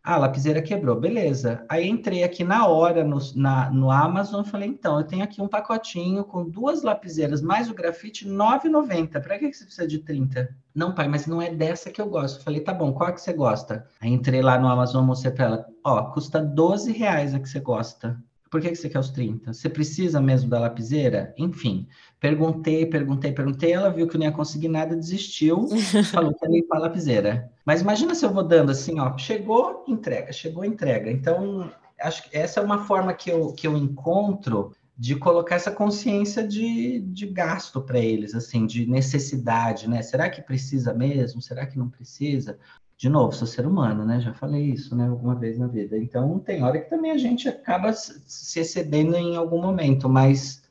[0.00, 1.66] Ah, a lapiseira quebrou, beleza.
[1.68, 5.42] Aí entrei aqui na hora no, na, no Amazon e falei, então, eu tenho aqui
[5.42, 9.20] um pacotinho com duas lapiseiras mais o grafite, R$ 9,90.
[9.20, 10.56] Para que você precisa de 30?
[10.72, 12.44] Não, pai, mas não é dessa que eu gosto.
[12.44, 13.88] falei, tá bom, qual é que você gosta?
[14.00, 17.58] Aí entrei lá no Amazon, mostrei para ela, ó, custa 12 reais a que você
[17.58, 18.22] gosta
[18.54, 19.52] por que, que você quer os 30?
[19.52, 21.34] Você precisa mesmo da lapiseira?
[21.36, 21.88] Enfim,
[22.20, 23.72] perguntei, perguntei, perguntei.
[23.72, 25.66] Ela viu que eu não ia conseguir nada, desistiu,
[26.14, 27.50] falou que ia limpar a lapiseira.
[27.64, 31.10] Mas imagina se eu vou dando assim, ó, chegou, entrega, chegou, entrega.
[31.10, 31.68] Então,
[32.00, 36.46] acho que essa é uma forma que eu, que eu encontro de colocar essa consciência
[36.46, 40.00] de, de gasto para eles, assim, de necessidade, né?
[40.00, 41.42] Será que precisa mesmo?
[41.42, 42.56] Será que não precisa?
[42.96, 44.20] De novo, sou ser humano, né?
[44.20, 45.98] Já falei isso, né, alguma vez na vida.
[45.98, 50.62] Então, tem hora que também a gente acaba se excedendo em algum momento, mas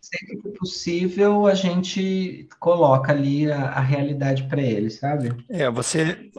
[0.00, 5.32] sempre que possível a gente coloca ali a, a realidade para eles, sabe?
[5.48, 6.30] É, você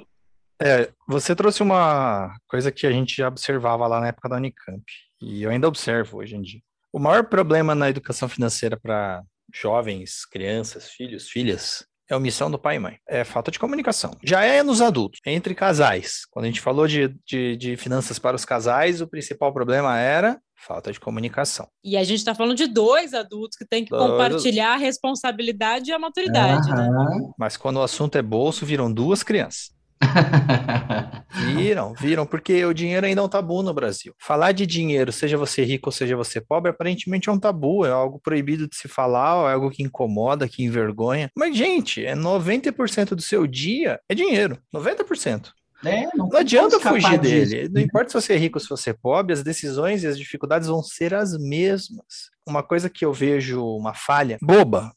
[0.61, 4.83] é, você trouxe uma coisa que a gente já observava lá na época da Unicamp,
[5.21, 6.61] e eu ainda observo hoje em dia.
[6.91, 12.75] O maior problema na educação financeira para jovens, crianças, filhos, filhas, é omissão do pai
[12.75, 12.97] e mãe.
[13.07, 14.15] É falta de comunicação.
[14.23, 16.21] Já é nos adultos, entre casais.
[16.29, 20.39] Quando a gente falou de, de, de finanças para os casais, o principal problema era
[20.55, 21.67] falta de comunicação.
[21.83, 25.89] E a gente está falando de dois adultos que têm que dois compartilhar a responsabilidade
[25.89, 26.69] e a maturidade.
[26.69, 26.75] Uhum.
[26.75, 27.31] Né?
[27.37, 29.71] Mas quando o assunto é bolso, viram duas crianças.
[31.55, 34.13] Viram, viram, porque o dinheiro ainda é um tabu no Brasil.
[34.19, 37.91] Falar de dinheiro, seja você rico ou seja você pobre, aparentemente é um tabu, é
[37.91, 41.29] algo proibido de se falar, é algo que incomoda, que envergonha.
[41.35, 44.57] Mas, gente, é 90% do seu dia é dinheiro.
[44.73, 45.51] 90%.
[45.85, 47.69] É, não, não adianta fugir dele.
[47.69, 50.17] Não importa se você é rico ou se você é pobre, as decisões e as
[50.17, 52.31] dificuldades vão ser as mesmas.
[52.47, 54.93] Uma coisa que eu vejo uma falha boba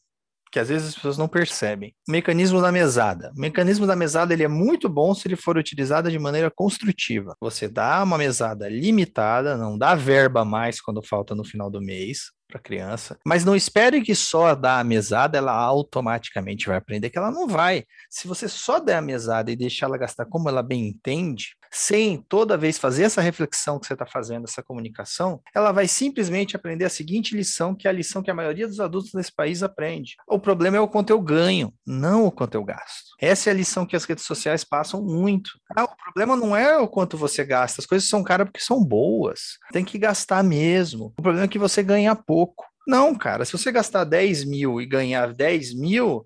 [0.51, 1.93] que às vezes as pessoas não percebem.
[2.07, 3.31] O mecanismo da mesada.
[3.35, 7.35] O mecanismo da mesada ele é muito bom se ele for utilizado de maneira construtiva.
[7.41, 12.31] Você dá uma mesada limitada, não dá verba mais quando falta no final do mês
[12.47, 17.17] para criança, mas não espere que só dar a mesada ela automaticamente vai aprender que
[17.17, 17.83] ela não vai.
[18.09, 22.17] Se você só der a mesada e deixar ela gastar como ela bem entende, sem
[22.27, 26.85] toda vez fazer essa reflexão que você está fazendo, essa comunicação, ela vai simplesmente aprender
[26.85, 30.15] a seguinte lição, que é a lição que a maioria dos adultos nesse país aprende.
[30.27, 33.15] O problema é o quanto eu ganho, não o quanto eu gasto.
[33.21, 35.51] Essa é a lição que as redes sociais passam muito.
[35.75, 38.83] Ah, o problema não é o quanto você gasta, as coisas são caras porque são
[38.83, 39.59] boas.
[39.71, 41.13] Tem que gastar mesmo.
[41.19, 42.65] O problema é que você ganha pouco.
[42.87, 46.23] Não, cara, se você gastar 10 mil e ganhar 10 mil,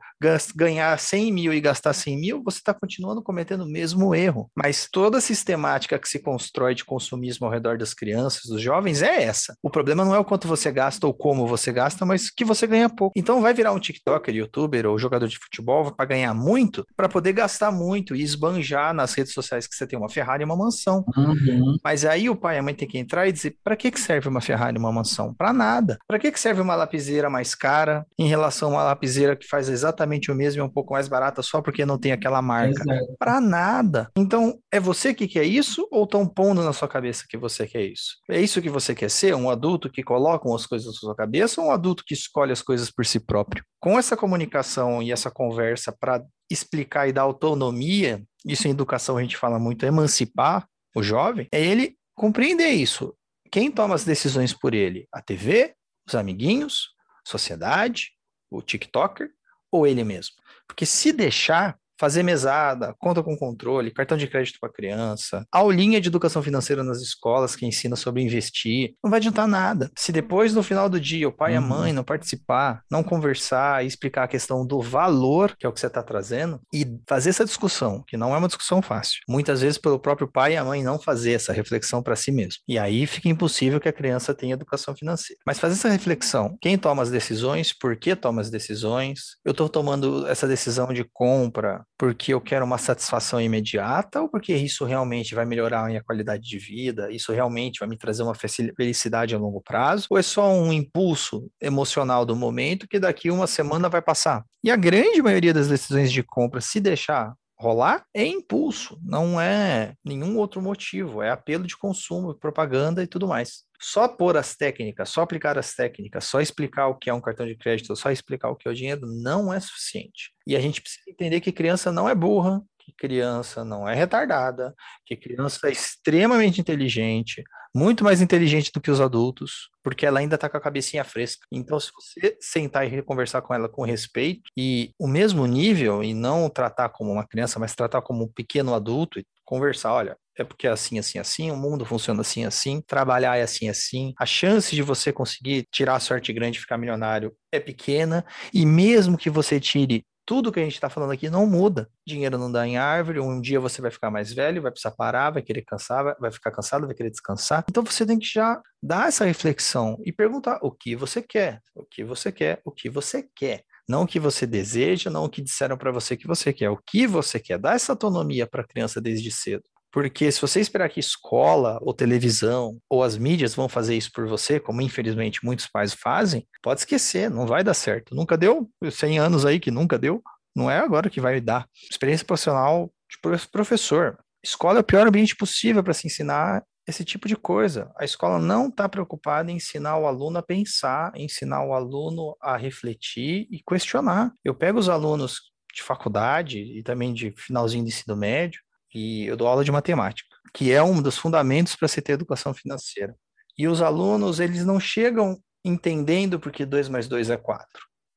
[0.56, 4.50] ganhar 100 mil e gastar 100 mil, você está continuando cometendo o mesmo erro.
[4.56, 9.02] Mas toda a sistemática que se constrói de consumismo ao redor das crianças, dos jovens,
[9.02, 9.56] é essa.
[9.62, 12.68] O problema não é o quanto você gasta ou como você gasta, mas que você
[12.68, 13.14] ganha pouco.
[13.16, 17.34] Então vai virar um TikToker, youtuber ou jogador de futebol para ganhar muito, para poder
[17.34, 21.04] gastar muito e esbanjar nas redes sociais que você tem uma Ferrari e uma mansão.
[21.18, 21.78] Uhum.
[21.84, 24.00] Mas aí o pai e a mãe tem que entrar e dizer: para que, que
[24.00, 25.34] serve uma Ferrari e uma mansão?
[25.34, 25.98] Para nada.
[26.08, 29.70] Para que, que serve uma lapiseira mais cara em relação a uma lapiseira que faz
[29.70, 32.84] exatamente o mesmo e é um pouco mais barata só porque não tem aquela marca?
[33.18, 34.10] Para nada.
[34.18, 37.84] Então, é você que quer isso ou estão pondo na sua cabeça que você quer
[37.84, 38.18] isso?
[38.30, 39.34] É isso que você quer ser?
[39.36, 42.62] Um adulto que coloca as coisas na sua cabeça ou um adulto que escolhe as
[42.62, 43.64] coisas por si próprio?
[43.80, 49.22] Com essa comunicação e essa conversa para explicar e dar autonomia, isso em educação a
[49.22, 53.16] gente fala muito, emancipar o jovem, é ele compreender isso.
[53.50, 55.08] Quem toma as decisões por ele?
[55.14, 55.74] A TV,
[56.08, 56.90] os amiguinhos,
[57.26, 58.12] sociedade,
[58.50, 59.30] o TikToker
[59.72, 60.36] ou ele mesmo?
[60.68, 66.08] Porque se deixar, fazer mesada, conta com controle, cartão de crédito para criança, aulinha de
[66.08, 69.92] educação financeira nas escolas que ensina sobre investir, não vai adiantar nada.
[69.96, 71.56] Se depois, no final do dia, o pai uhum.
[71.56, 71.68] e a uhum.
[71.68, 75.80] mãe não participar, não conversar e explicar a questão do valor, que é o que
[75.80, 79.78] você está trazendo, e fazer essa discussão, que não é uma discussão fácil, muitas vezes
[79.78, 82.64] pelo próprio pai e a mãe não fazer essa reflexão para si mesmo.
[82.68, 85.40] E aí fica impossível que a criança tenha educação financeira.
[85.46, 89.70] Mas fazer essa reflexão, quem toma as decisões, por que toma as decisões, eu estou
[89.70, 95.36] tomando essa decisão de compra, porque eu quero uma satisfação imediata ou porque isso realmente
[95.36, 99.38] vai melhorar a minha qualidade de vida, isso realmente vai me trazer uma felicidade a
[99.38, 104.02] longo prazo, ou é só um impulso emocional do momento que daqui uma semana vai
[104.02, 104.44] passar?
[104.64, 109.94] E a grande maioria das decisões de compra, se deixar rolar é impulso, não é
[110.04, 113.64] nenhum outro motivo, é apelo de consumo, propaganda e tudo mais.
[113.80, 117.46] Só pôr as técnicas, só aplicar as técnicas, só explicar o que é um cartão
[117.46, 120.32] de crédito, só explicar o que é o dinheiro não é suficiente.
[120.48, 124.74] E a gente precisa entender que criança não é burra, que criança não é retardada,
[125.06, 130.36] que criança é extremamente inteligente, muito mais inteligente do que os adultos, porque ela ainda
[130.36, 131.46] está com a cabecinha fresca.
[131.52, 136.14] Então, se você sentar e conversar com ela com respeito e o mesmo nível, e
[136.14, 140.44] não tratar como uma criança, mas tratar como um pequeno adulto e conversar, olha, é
[140.44, 144.26] porque é assim, assim, assim, o mundo funciona assim, assim, trabalhar é assim, assim, a
[144.26, 149.18] chance de você conseguir tirar a sorte grande e ficar milionário é pequena, e mesmo
[149.18, 151.90] que você tire tudo que a gente está falando aqui não muda.
[152.06, 155.32] Dinheiro não dá em árvore, um dia você vai ficar mais velho, vai precisar parar,
[155.32, 157.66] vai querer cansar, vai ficar cansado, vai querer descansar.
[157.70, 161.84] Então você tem que já dar essa reflexão e perguntar o que você quer, o
[161.84, 163.64] que você quer, o que você quer.
[163.90, 166.78] Não o que você deseja, não o que disseram para você que você quer, o
[166.78, 167.58] que você quer.
[167.58, 169.64] Dá essa autonomia para a criança desde cedo.
[169.92, 174.28] Porque se você esperar que escola ou televisão ou as mídias vão fazer isso por
[174.28, 178.16] você, como infelizmente muitos pais fazem, pode esquecer, não vai dar certo.
[178.16, 180.22] Nunca deu, 100 anos aí que nunca deu,
[180.56, 181.68] não é agora que vai dar.
[181.90, 183.18] Experiência profissional de
[183.52, 184.18] professor.
[184.44, 187.92] Escola é o pior ambiente possível para se ensinar esse tipo de coisa.
[187.98, 192.58] A escola não está preocupada em ensinar o aluno a pensar, ensinar o aluno a
[192.58, 194.34] refletir e questionar.
[194.44, 198.62] Eu pego os alunos de faculdade e também de finalzinho de ensino médio,
[198.94, 202.54] e eu dou aula de matemática, que é um dos fundamentos para se ter educação
[202.54, 203.16] financeira.
[203.58, 207.68] E os alunos, eles não chegam entendendo porque 2 mais 2 é 4.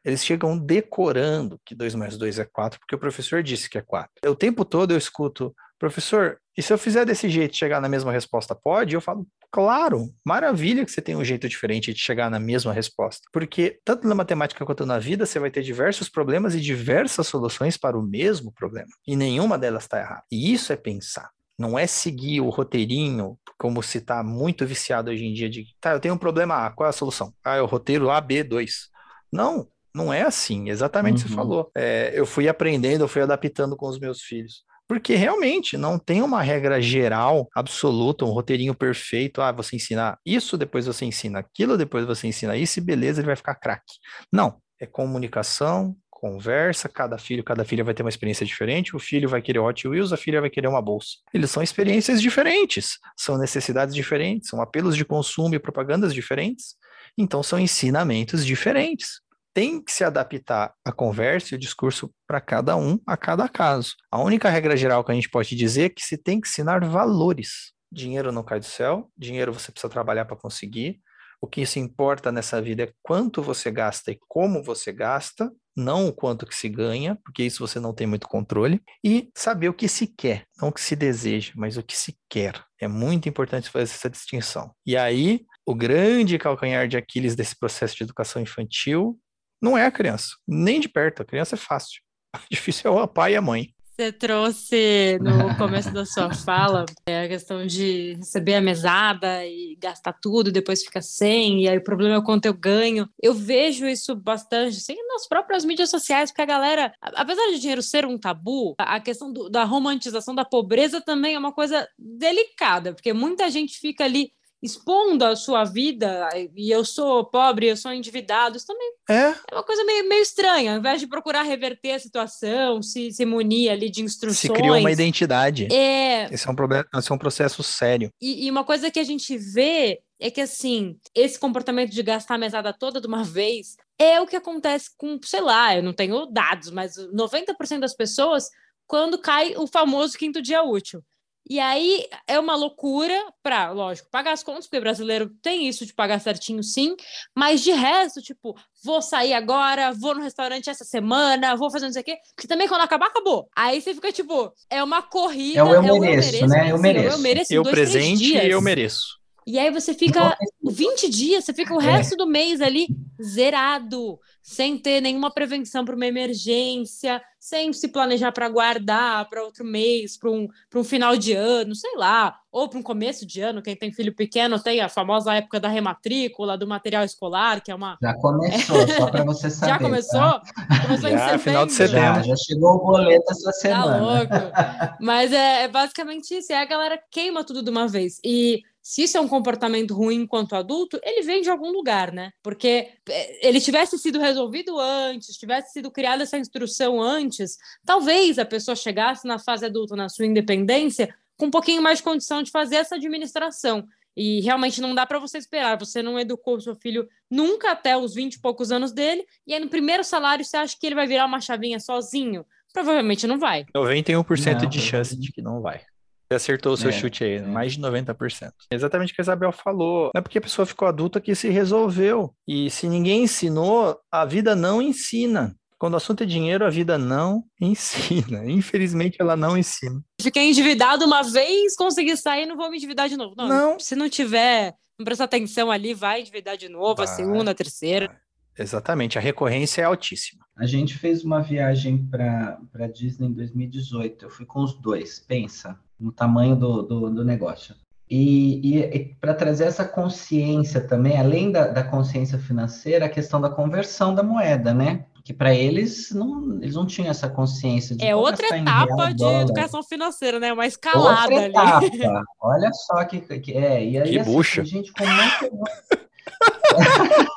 [0.04, 3.82] Eles chegam decorando que 2 mais 2 é 4, porque o professor disse que é
[3.82, 4.10] 4.
[4.26, 8.12] O tempo todo eu escuto, professor, e se eu fizer desse jeito chegar na mesma
[8.12, 8.94] resposta, pode?
[8.94, 13.22] Eu falo, claro, maravilha que você tem um jeito diferente de chegar na mesma resposta.
[13.32, 17.76] Porque tanto na matemática quanto na vida, você vai ter diversos problemas e diversas soluções
[17.76, 18.88] para o mesmo problema.
[19.06, 20.24] E nenhuma delas está errada.
[20.28, 21.30] E isso é pensar.
[21.56, 25.92] Não é seguir o roteirinho, como se está muito viciado hoje em dia de, tá,
[25.92, 27.32] eu tenho um problema A, qual é a solução?
[27.44, 28.88] Ah, é o roteiro A, B, 2.
[29.32, 31.36] Não, não é assim, exatamente o que você uhum.
[31.36, 31.70] falou.
[31.76, 34.64] É, eu fui aprendendo, eu fui adaptando com os meus filhos.
[34.86, 39.40] Porque realmente não tem uma regra geral, absoluta, um roteirinho perfeito.
[39.40, 43.26] Ah, você ensina isso, depois você ensina aquilo, depois você ensina isso, e beleza, ele
[43.26, 43.94] vai ficar craque.
[44.32, 49.28] Não, é comunicação, conversa, cada filho, cada filha vai ter uma experiência diferente, o filho
[49.28, 51.16] vai querer Hot Wheels, a filha vai querer uma bolsa.
[51.32, 56.76] Eles são experiências diferentes, são necessidades diferentes, são apelos de consumo e propagandas diferentes,
[57.16, 59.20] então são ensinamentos diferentes
[59.54, 63.94] tem que se adaptar a conversa e o discurso para cada um, a cada caso.
[64.10, 66.84] A única regra geral que a gente pode dizer é que se tem que ensinar
[66.84, 67.72] valores.
[67.90, 71.00] Dinheiro não cai do céu, dinheiro você precisa trabalhar para conseguir.
[71.40, 76.08] O que se importa nessa vida é quanto você gasta e como você gasta, não
[76.08, 79.74] o quanto que se ganha, porque isso você não tem muito controle, e saber o
[79.74, 82.64] que se quer, não o que se deseja, mas o que se quer.
[82.80, 84.72] É muito importante fazer essa distinção.
[84.86, 89.18] E aí, o grande calcanhar de Aquiles desse processo de educação infantil
[89.64, 91.22] não é a criança, nem de perto.
[91.22, 92.02] A criança é fácil.
[92.34, 93.72] O difícil é o pai e a mãe.
[93.96, 99.76] Você trouxe no começo da sua fala é, a questão de receber a mesada e
[99.80, 103.08] gastar tudo, depois fica sem, e aí o problema é o quanto eu ganho.
[103.22, 107.82] Eu vejo isso bastante, sim, nas próprias mídias sociais, porque a galera, apesar de dinheiro
[107.82, 112.94] ser um tabu, a questão do, da romantização da pobreza também é uma coisa delicada,
[112.94, 114.32] porque muita gente fica ali
[114.64, 119.54] expondo a sua vida, e eu sou pobre, eu sou endividado, isso também é, é
[119.54, 120.72] uma coisa meio, meio estranha.
[120.72, 124.38] Ao invés de procurar reverter a situação, se, se munir ali de instruções.
[124.38, 125.68] Se criou uma identidade.
[125.70, 126.32] É.
[126.32, 128.10] Esse é um, problema, esse é um processo sério.
[128.20, 132.36] E, e uma coisa que a gente vê é que, assim, esse comportamento de gastar
[132.36, 135.92] a mesada toda de uma vez é o que acontece com, sei lá, eu não
[135.92, 138.48] tenho dados, mas 90% das pessoas
[138.86, 141.02] quando cai o famoso quinto dia útil.
[141.48, 145.84] E aí é uma loucura para, lógico, pagar as contas, porque o brasileiro tem isso
[145.84, 146.96] de pagar certinho, sim,
[147.34, 151.92] mas de resto, tipo, vou sair agora, vou no restaurante essa semana, vou fazer não
[151.92, 153.46] sei o quê, porque também quando acabar, acabou.
[153.54, 155.60] Aí você fica tipo, é uma corrida.
[155.60, 156.70] É o eu, é mereço, eu mereço, né?
[156.70, 157.08] Eu mereço.
[157.08, 159.23] Eu, mereço eu dois, presente e eu mereço.
[159.46, 161.84] E aí você fica 20 dias, você fica o é.
[161.84, 162.16] resto é.
[162.16, 162.86] do mês ali
[163.22, 169.64] zerado, sem ter nenhuma prevenção para uma emergência, sem se planejar para guardar para outro
[169.64, 173.62] mês, para um, um final de ano, sei lá, ou para um começo de ano.
[173.62, 177.74] Quem tem filho pequeno tem a famosa época da rematrícula, do material escolar, que é
[177.74, 177.98] uma.
[178.00, 179.72] Já começou, só para você saber.
[179.72, 180.20] Já começou?
[180.20, 180.42] Tá?
[180.82, 181.38] Começou já, em setembro.
[181.38, 182.14] final de setembro.
[182.14, 183.92] Já, já chegou o boleto essa semana.
[183.92, 184.96] Tá louco.
[185.00, 186.52] Mas é, é basicamente isso.
[186.52, 188.18] É a galera queima tudo de uma vez.
[188.24, 192.32] E se isso é um comportamento ruim enquanto adulto, ele vem de algum lugar, né?
[192.42, 198.44] Porque é, ele tivesse sido resolvido antes, tivesse sido criada essa instrução antes, talvez a
[198.44, 202.50] pessoa chegasse na fase adulta, na sua independência, com um pouquinho mais de condição de
[202.50, 203.88] fazer essa administração.
[204.14, 205.78] E realmente não dá para você esperar.
[205.78, 209.54] Você não educou o seu filho nunca até os 20 e poucos anos dele, e
[209.54, 212.44] aí no primeiro salário você acha que ele vai virar uma chavinha sozinho?
[212.70, 213.64] Provavelmente não vai.
[213.74, 214.68] 91% não.
[214.68, 215.80] de chance de que não vai.
[216.28, 217.42] Você acertou o seu é, chute aí, é.
[217.42, 218.50] mais de 90%.
[218.70, 220.10] Exatamente o que a Isabel falou.
[220.14, 222.34] Não é porque a pessoa ficou adulta que se resolveu.
[222.48, 225.54] E se ninguém ensinou, a vida não ensina.
[225.78, 228.42] Quando o assunto é dinheiro, a vida não ensina.
[228.50, 230.00] Infelizmente, ela não ensina.
[230.20, 233.34] Fiquei endividado uma vez, consegui sair, não vou me endividar de novo.
[233.36, 233.78] Não, não.
[233.78, 237.04] se não tiver, não prestar atenção ali, vai endividar de novo, vai.
[237.04, 238.18] a segunda, a terceira.
[238.56, 240.44] Exatamente, a recorrência é altíssima.
[240.56, 244.24] A gente fez uma viagem para Disney em 2018.
[244.24, 247.74] Eu fui com os dois, pensa no tamanho do, do, do negócio.
[248.08, 253.40] E, e, e para trazer essa consciência também, além da, da, consciência financeira, a questão
[253.40, 255.06] da conversão da moeda, né?
[255.24, 259.16] Que para eles não, eles não tinham essa consciência de É outra etapa real, de
[259.16, 259.40] dólar.
[259.40, 260.52] educação financeira, né?
[260.52, 261.96] Uma escalada outra ali.
[261.96, 262.22] Etapa.
[262.40, 263.82] Olha só que, que é.
[263.82, 264.64] E aí, que assim, bucha.
[264.64, 265.64] gente, como é que eu vou...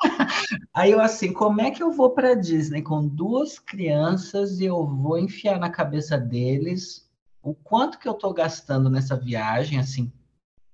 [0.73, 4.85] Aí eu assim, como é que eu vou para Disney com duas crianças e eu
[4.85, 7.06] vou enfiar na cabeça deles
[7.49, 10.11] o quanto que eu estou gastando nessa viagem, assim,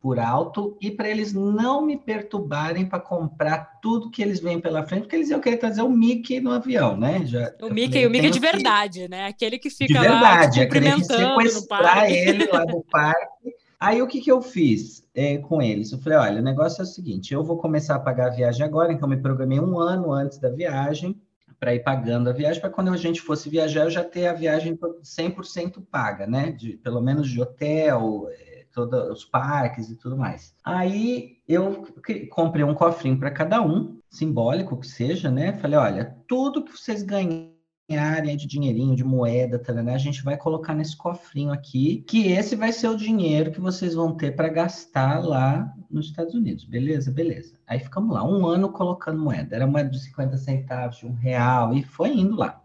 [0.02, 4.84] por alto, e para eles não me perturbarem para comprar tudo que eles veem pela
[4.84, 7.26] frente, porque eles iam querer trazer o Mickey no avião, né?
[7.26, 9.08] Já, o Mickey, falei, o Mickey de verdade, que...
[9.08, 9.28] né?
[9.28, 12.14] Aquele que fica de verdade, lá cumprimentando no parque.
[12.14, 13.54] ele lá do parque.
[13.80, 15.92] Aí o que, que eu fiz é, com eles?
[15.92, 18.66] Eu falei, olha, o negócio é o seguinte, eu vou começar a pagar a viagem
[18.66, 21.22] agora, então eu me programei um ano antes da viagem,
[21.64, 24.34] para ir pagando a viagem, para quando a gente fosse viajar, eu já ter a
[24.34, 26.52] viagem 100% paga, né?
[26.52, 30.54] De, pelo menos de hotel, é, todos os parques e tudo mais.
[30.62, 31.88] Aí eu
[32.30, 35.54] comprei um cofrinho para cada um, simbólico que seja, né?
[35.54, 37.53] Falei, olha, tudo que vocês ganharem
[37.98, 39.62] área de dinheirinho, de moeda,
[39.94, 43.94] a gente vai colocar nesse cofrinho aqui, que esse vai ser o dinheiro que vocês
[43.94, 46.66] vão ter para gastar lá nos Estados Unidos.
[46.66, 47.12] Beleza?
[47.12, 47.54] Beleza.
[47.68, 49.56] Aí ficamos lá, um ano colocando moeda.
[49.56, 52.62] Era moeda de 50 centavos, de um real, e foi indo lá.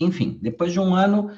[0.00, 1.30] Enfim, depois de um ano,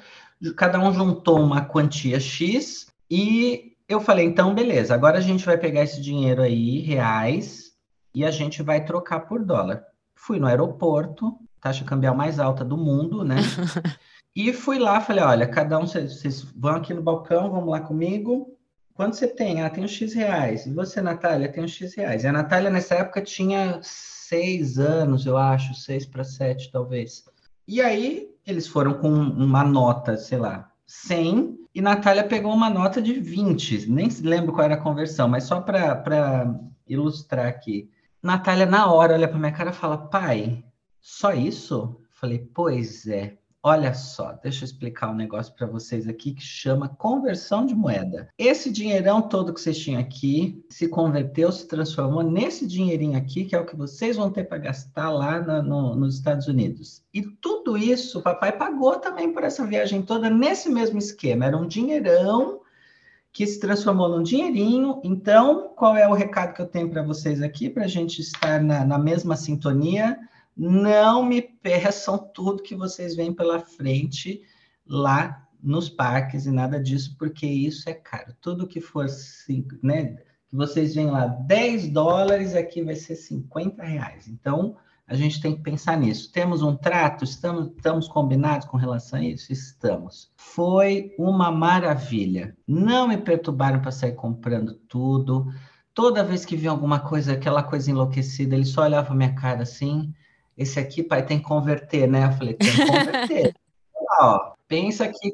[0.55, 5.57] cada um juntou uma quantia X e eu falei, então, beleza, agora a gente vai
[5.57, 7.73] pegar esse dinheiro aí, reais,
[8.15, 9.83] e a gente vai trocar por dólar.
[10.15, 13.37] Fui no aeroporto, taxa cambial mais alta do mundo, né?
[14.35, 18.55] e fui lá, falei, olha, cada um, vocês vão aqui no balcão, vamos lá comigo.
[18.93, 19.63] Quanto você tem?
[19.63, 20.67] Ah, tenho X reais.
[20.67, 21.51] E você, Natália?
[21.51, 22.23] Tenho X reais.
[22.23, 27.25] E a Natália, nessa época, tinha seis anos, eu acho, seis para sete, talvez.
[27.67, 33.01] E aí, eles foram com uma nota, sei lá, 100, e Natália pegou uma nota
[33.01, 33.89] de 20.
[33.89, 36.55] Nem lembro qual era a conversão, mas só para
[36.87, 37.89] ilustrar aqui.
[38.21, 40.63] Natália, na hora, olha para minha cara e fala: pai,
[41.07, 42.01] só isso?
[42.09, 43.37] Falei, pois é.
[43.61, 48.27] Olha só, deixa eu explicar um negócio para vocês aqui que chama conversão de moeda.
[48.39, 53.55] Esse dinheirão todo que vocês tinham aqui se converteu, se transformou nesse dinheirinho aqui, que
[53.55, 57.03] é o que vocês vão ter para gastar lá na, no, nos Estados Unidos.
[57.13, 61.45] E tudo isso o papai pagou também por essa viagem toda nesse mesmo esquema.
[61.45, 62.61] Era um dinheirão
[63.31, 65.01] que se transformou num dinheirinho.
[65.03, 68.59] Então, qual é o recado que eu tenho para vocês aqui, para a gente estar
[68.59, 70.17] na, na mesma sintonia?
[70.55, 74.41] Não me peçam tudo que vocês veem pela frente
[74.87, 78.33] lá nos parques e nada disso, porque isso é caro.
[78.39, 79.07] Tudo que for,
[79.83, 80.15] né,
[80.47, 84.27] que vocês veem lá 10 dólares, aqui vai ser 50 reais.
[84.27, 84.77] Então,
[85.07, 86.31] a gente tem que pensar nisso.
[86.31, 87.23] Temos um trato?
[87.23, 89.51] Estamos, estamos combinados com relação a isso?
[89.51, 90.31] Estamos.
[90.35, 92.55] Foi uma maravilha.
[92.67, 95.51] Não me perturbaram para sair comprando tudo.
[95.93, 100.13] Toda vez que vi alguma coisa, aquela coisa enlouquecida, ele só olhava minha cara assim
[100.57, 102.25] esse aqui, pai, tem que converter, né?
[102.25, 103.55] Eu falei, tem que converter.
[104.19, 105.31] ó, pensa aqui,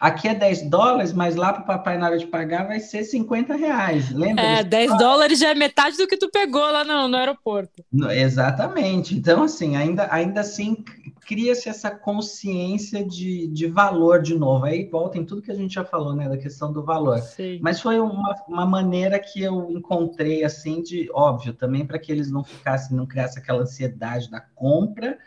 [0.00, 3.04] aqui é 10 dólares, mas lá para o papai na hora de pagar vai ser
[3.04, 4.42] 50 reais, lembra?
[4.42, 7.84] É, 10 dólares já é metade do que tu pegou lá no, no aeroporto.
[8.10, 10.84] Exatamente, então assim, ainda, ainda assim
[11.26, 15.74] cria-se essa consciência de, de valor de novo, aí volta em tudo que a gente
[15.74, 17.18] já falou, né, da questão do valor.
[17.20, 17.58] Sim.
[17.62, 22.30] Mas foi uma, uma maneira que eu encontrei, assim, de, óbvio, também para que eles
[22.30, 25.18] não ficassem, não criassem aquela ansiedade da compra,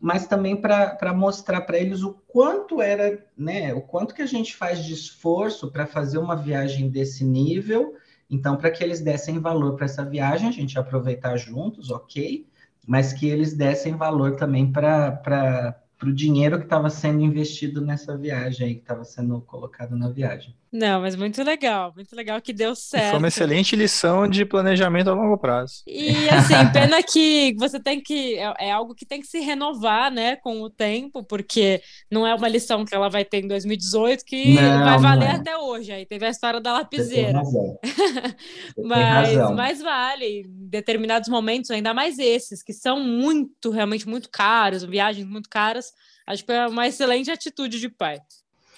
[0.00, 4.56] mas também para mostrar para eles o quanto era, né, o quanto que a gente
[4.56, 7.94] faz de esforço para fazer uma viagem desse nível.
[8.30, 12.46] Então, para que eles dessem valor para essa viagem, a gente aproveitar juntos, ok,
[12.86, 18.66] mas que eles dessem valor também para o dinheiro que estava sendo investido nessa viagem
[18.66, 20.56] aí, que estava sendo colocado na viagem.
[20.72, 23.10] Não, mas muito legal, muito legal que deu certo.
[23.10, 25.82] Foi uma excelente lição de planejamento a longo prazo.
[25.84, 28.36] E assim, pena que você tem que.
[28.36, 32.32] É, é, algo que tem que se renovar, né, com o tempo, porque não é
[32.32, 35.32] uma lição que ela vai ter em 2018 que não, vai valer é.
[35.32, 35.90] até hoje.
[35.90, 37.42] Aí teve a história da lapiseira.
[38.78, 44.84] mas, mas vale, em determinados momentos, ainda mais esses, que são muito, realmente muito caros,
[44.84, 45.92] viagens muito caras
[46.30, 48.20] Acho que é uma excelente atitude de pai.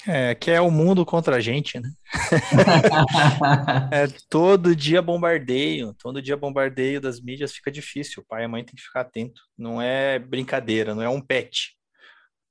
[0.06, 1.88] É, que é o mundo contra a gente, né?
[3.92, 8.22] é, todo dia bombardeio, todo dia bombardeio das mídias fica difícil.
[8.22, 9.40] O pai e a mãe tem que ficar atento.
[9.56, 11.76] Não é brincadeira, não é um pet,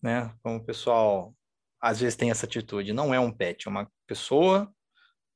[0.01, 0.33] né?
[0.41, 1.35] Como o pessoal
[1.81, 2.93] às vezes tem essa atitude.
[2.93, 4.71] Não é um pet, é uma pessoa.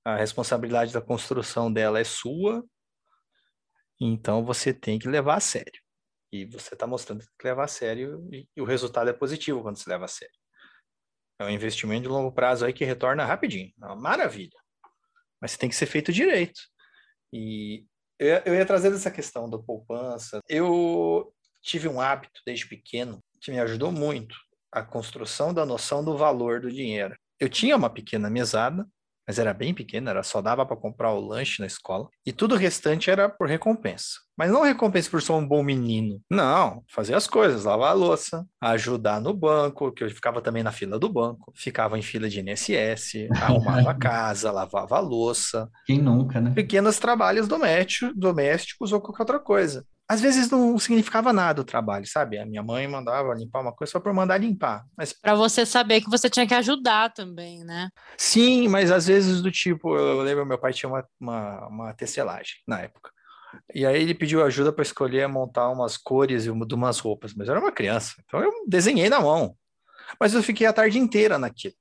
[0.06, 2.64] A responsabilidade da construção dela é sua.
[4.00, 5.82] Então você tem que levar a sério.
[6.32, 9.14] E você está mostrando que tem que levar a sério e, e, o resultado é
[9.14, 10.45] positivo quando se leva a sério.
[11.40, 13.72] É um investimento de longo prazo aí que retorna rapidinho.
[13.82, 14.58] É uma maravilha.
[15.42, 16.62] Mas tem que ser feito direito.
[17.34, 17.86] E
[18.18, 20.40] eu, eu ia trazer essa questão da poupança.
[20.48, 24.36] Eu tive um hábito desde pequeno que me ajudou muito
[24.72, 27.16] a construção da noção do valor do dinheiro.
[27.40, 28.88] Eu tinha uma pequena mesada
[29.28, 32.56] mas era bem pequena, era só dava para comprar o lanche na escola e tudo
[32.56, 34.26] o restante era por recompensa.
[34.38, 36.22] Mas não recompensa por ser um bom menino.
[36.30, 40.74] Não, fazer as coisas, lavar a louça, ajudar no banco, que eu ficava também na
[40.74, 45.70] fila do banco, ficava em fila de INSS, arrumava a casa, lavava a louça.
[45.86, 46.52] Quem nunca, né?
[46.52, 52.38] Pequenos trabalhos domésticos ou qualquer outra coisa às vezes não significava nada o trabalho, sabe?
[52.38, 54.86] A minha mãe mandava limpar uma coisa só por mandar limpar.
[54.96, 57.90] Mas para você saber que você tinha que ajudar também, né?
[58.18, 62.56] Sim, mas às vezes do tipo, eu lembro meu pai tinha uma, uma, uma tecelagem
[62.68, 63.10] na época.
[63.74, 67.56] E aí ele pediu ajuda para escolher montar umas cores de umas roupas, mas eu
[67.56, 69.56] era uma criança, então eu desenhei na mão.
[70.20, 71.74] Mas eu fiquei a tarde inteira naquilo.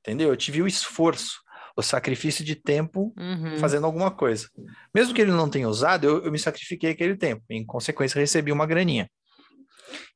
[0.00, 0.30] Entendeu?
[0.30, 1.40] Eu tive o esforço
[1.76, 3.58] o sacrifício de tempo uhum.
[3.58, 4.48] fazendo alguma coisa.
[4.94, 7.42] Mesmo que ele não tenha usado, eu, eu me sacrifiquei aquele tempo.
[7.50, 9.10] Em consequência, recebi uma graninha.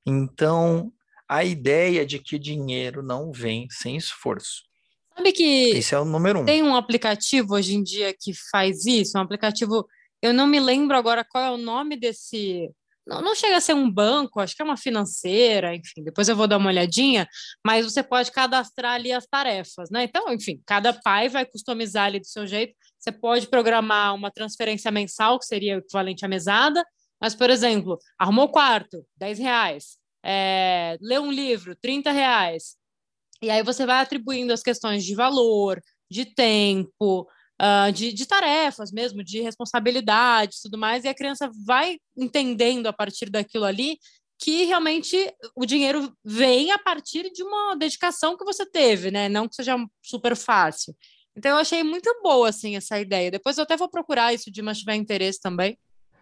[0.07, 0.93] Então,
[1.29, 4.63] a ideia de que dinheiro não vem sem esforço.
[5.17, 6.45] Sabe que esse é o número um.
[6.45, 9.87] Tem um aplicativo hoje em dia que faz isso, um aplicativo.
[10.21, 12.69] Eu não me lembro agora qual é o nome desse
[13.07, 16.37] não, não chega a ser um banco, acho que é uma financeira, enfim, depois eu
[16.37, 17.29] vou dar uma olhadinha,
[17.65, 20.05] mas você pode cadastrar ali as tarefas, né?
[20.05, 22.75] Então, enfim, cada pai vai customizar ali do seu jeito.
[22.99, 26.85] Você pode programar uma transferência mensal, que seria o equivalente à mesada,
[27.21, 29.99] mas, por exemplo, arrumou o quarto, 10 reais.
[30.25, 32.77] É, lê um livro, 30 reais.
[33.43, 35.81] E aí você vai atribuindo as questões de valor,
[36.11, 37.29] de tempo,
[37.65, 42.93] uh, de, de, tarefas mesmo, de responsabilidade tudo mais, e a criança vai entendendo a
[42.93, 43.99] partir daquilo ali
[44.39, 45.17] que realmente
[45.57, 49.29] o dinheiro vem a partir de uma dedicação que você teve, né?
[49.29, 50.95] Não que seja super fácil.
[51.37, 53.31] Então eu achei muito boa assim essa ideia.
[53.31, 55.79] Depois eu até vou procurar isso de mas tiver interesse também.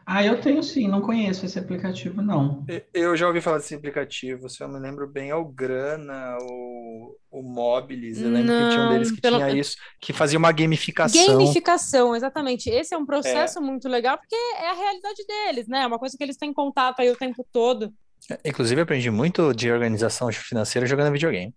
[0.07, 2.65] Ah, eu tenho sim, não conheço esse aplicativo, não.
[2.93, 7.17] Eu já ouvi falar desse aplicativo, se eu me lembro bem, é o Grana, o,
[7.31, 10.53] o Mobilis, eu lembro que tinha um deles que pelo- tinha isso, que fazia uma
[10.53, 11.35] gamificação.
[11.35, 12.69] Gamificação, exatamente.
[12.71, 15.83] Esse é um processo muito legal, porque é a realidade deles, né?
[15.83, 17.93] É uma coisa que eles têm contato aí o tempo todo.
[18.45, 21.55] Inclusive, eu aprendi muito de organização financeira jogando videogame.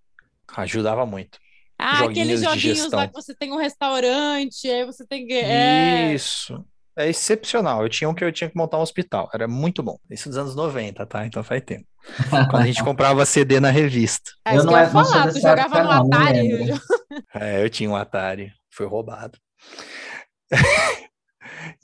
[0.57, 1.37] Ajudava muito.
[1.77, 2.99] Ah, aqueles Joguinhos de joguinhos gestão.
[2.99, 5.33] lá que você tem um restaurante, aí você tem que.
[5.33, 6.13] É...
[6.13, 6.65] Isso.
[6.97, 7.83] É excepcional.
[7.83, 9.29] Eu tinha um que eu tinha que montar um hospital.
[9.33, 9.99] Era muito bom.
[10.09, 11.25] Isso dos anos 90, tá?
[11.25, 11.85] Então faz tempo.
[12.49, 14.31] Quando a gente comprava CD na revista.
[14.45, 16.49] É Eu não eu ia é- falar, tu jogava no não, Atari.
[17.33, 18.51] É, eu tinha um Atari.
[18.71, 19.37] Foi roubado.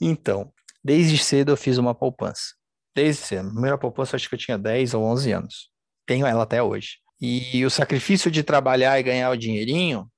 [0.00, 0.52] Então,
[0.82, 2.54] desde cedo eu fiz uma poupança.
[2.94, 3.48] Desde cedo.
[3.48, 5.70] A primeira poupança acho que eu tinha 10 ou 11 anos.
[6.06, 6.98] Tenho ela até hoje.
[7.20, 10.10] E o sacrifício de trabalhar e ganhar o dinheirinho,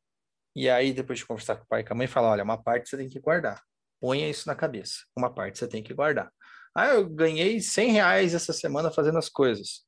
[0.56, 2.56] e aí depois de conversar com o pai e com a mãe, falar, olha, uma
[2.62, 3.60] parte você tem que guardar.
[4.04, 4.96] Ponha isso na cabeça.
[5.16, 6.30] Uma parte você tem que guardar.
[6.74, 9.80] Ah, eu ganhei 100 reais essa semana fazendo as coisas.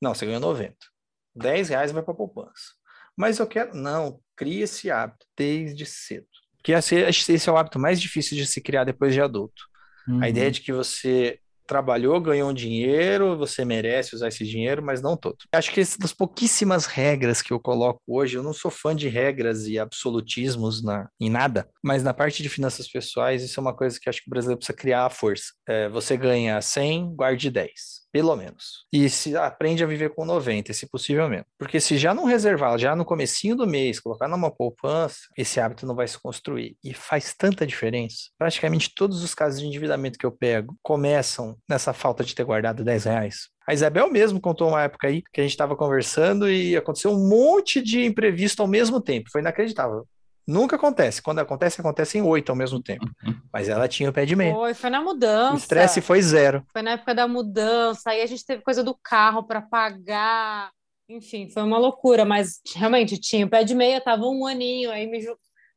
[0.00, 0.76] Não, você ganhou 90.
[1.34, 2.72] 10 reais vai para poupança.
[3.16, 3.74] Mas eu quero.
[3.74, 6.28] Não, crie esse hábito desde cedo.
[6.56, 9.64] Porque esse, esse é o hábito mais difícil de se criar depois de adulto.
[10.22, 15.02] A ideia de que você trabalhou, ganhou um dinheiro, você merece usar esse dinheiro, mas
[15.02, 15.36] não todo.
[15.52, 19.66] Acho que das pouquíssimas regras que eu coloco hoje, eu não sou fã de regras
[19.66, 23.98] e absolutismos na, em nada, mas na parte de finanças pessoais, isso é uma coisa
[24.00, 25.52] que acho que o brasileiro precisa criar à força.
[25.68, 28.03] É, você ganha 100, guarde 10.
[28.14, 28.86] Pelo menos.
[28.92, 31.46] E se aprende a viver com 90, se possível mesmo.
[31.58, 35.84] Porque se já não reservar, já no comecinho do mês, colocar numa poupança, esse hábito
[35.84, 36.76] não vai se construir.
[36.84, 38.30] E faz tanta diferença.
[38.38, 42.84] Praticamente todos os casos de endividamento que eu pego começam nessa falta de ter guardado
[42.84, 43.48] 10 reais.
[43.66, 47.28] A Isabel mesmo contou uma época aí que a gente estava conversando e aconteceu um
[47.28, 49.28] monte de imprevisto ao mesmo tempo.
[49.32, 50.06] Foi inacreditável.
[50.46, 51.22] Nunca acontece.
[51.22, 53.06] Quando acontece, acontece em oito ao mesmo tempo.
[53.52, 54.52] Mas ela tinha o pé de meia.
[54.54, 55.56] Foi, foi na O mudança.
[55.56, 56.64] estresse foi zero.
[56.72, 60.70] Foi na época da mudança, aí a gente teve coisa do carro para pagar.
[61.08, 65.06] Enfim, foi uma loucura, mas realmente tinha o pé de meia, tava um aninho aí
[65.06, 65.22] me,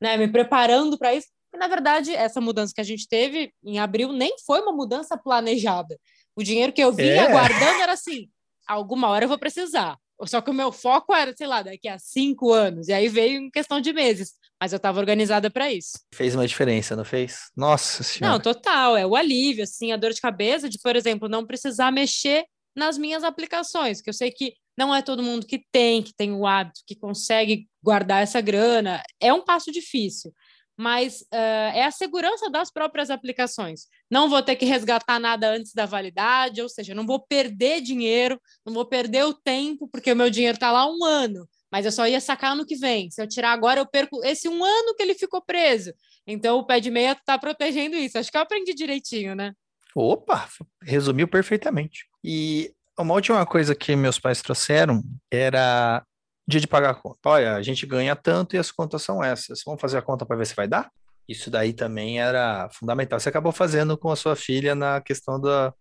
[0.01, 1.28] né, me preparando para isso.
[1.53, 5.18] E, na verdade, essa mudança que a gente teve em abril nem foi uma mudança
[5.18, 5.97] planejada.
[6.36, 7.32] O dinheiro que eu vinha É.
[7.32, 8.28] guardando era assim:
[8.68, 9.97] alguma hora eu vou precisar.
[10.26, 12.88] Só que o meu foco era, sei lá, daqui a cinco anos.
[12.88, 14.34] E aí veio em questão de meses.
[14.59, 15.99] Mas eu estava organizada para isso.
[16.13, 17.51] Fez uma diferença, não fez?
[17.55, 18.34] Nossa senhora.
[18.34, 21.91] Não, total, é o alívio, assim, a dor de cabeça de, por exemplo, não precisar
[21.91, 22.43] mexer
[22.76, 26.32] nas minhas aplicações, que eu sei que não é todo mundo que tem, que tem
[26.32, 29.01] o hábito, que consegue guardar essa grana.
[29.20, 30.32] É um passo difícil,
[30.78, 33.88] mas ah, é a segurança das próprias aplicações.
[34.09, 38.39] Não vou ter que resgatar nada antes da validade, ou seja, não vou perder dinheiro,
[38.65, 41.91] não vou perder o tempo, porque o meu dinheiro está lá um ano, mas eu
[41.91, 43.09] só ia sacar ano que vem.
[43.09, 45.91] Se eu tirar agora, eu perco esse um ano que ele ficou preso.
[46.25, 48.17] Então, o pé de meia está protegendo isso.
[48.17, 49.53] Acho que eu aprendi direitinho, né?
[49.95, 50.47] Opa,
[50.84, 52.05] resumiu perfeitamente.
[52.23, 55.01] E uma última coisa que meus pais trouxeram
[55.32, 56.05] era
[56.48, 57.18] dia de pagar a conta.
[57.26, 59.62] Olha, a gente ganha tanto e as contas são essas.
[59.66, 60.89] Vamos fazer a conta para ver se vai dar?
[61.28, 63.20] Isso daí também era fundamental.
[63.20, 65.74] Você acabou fazendo com a sua filha na questão da,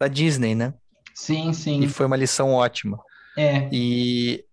[0.00, 0.74] da Disney, né?
[1.14, 1.88] Sim, E sim.
[1.88, 2.98] foi uma lição ótima.
[3.36, 4.44] É, E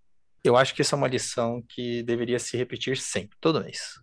[0.44, 3.96] eu acho que essa é uma lição que deveria se repetir sempre, todo mês.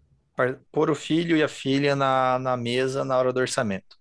[0.70, 3.96] Pôr o filho e a filha na, na mesa na hora do orçamento.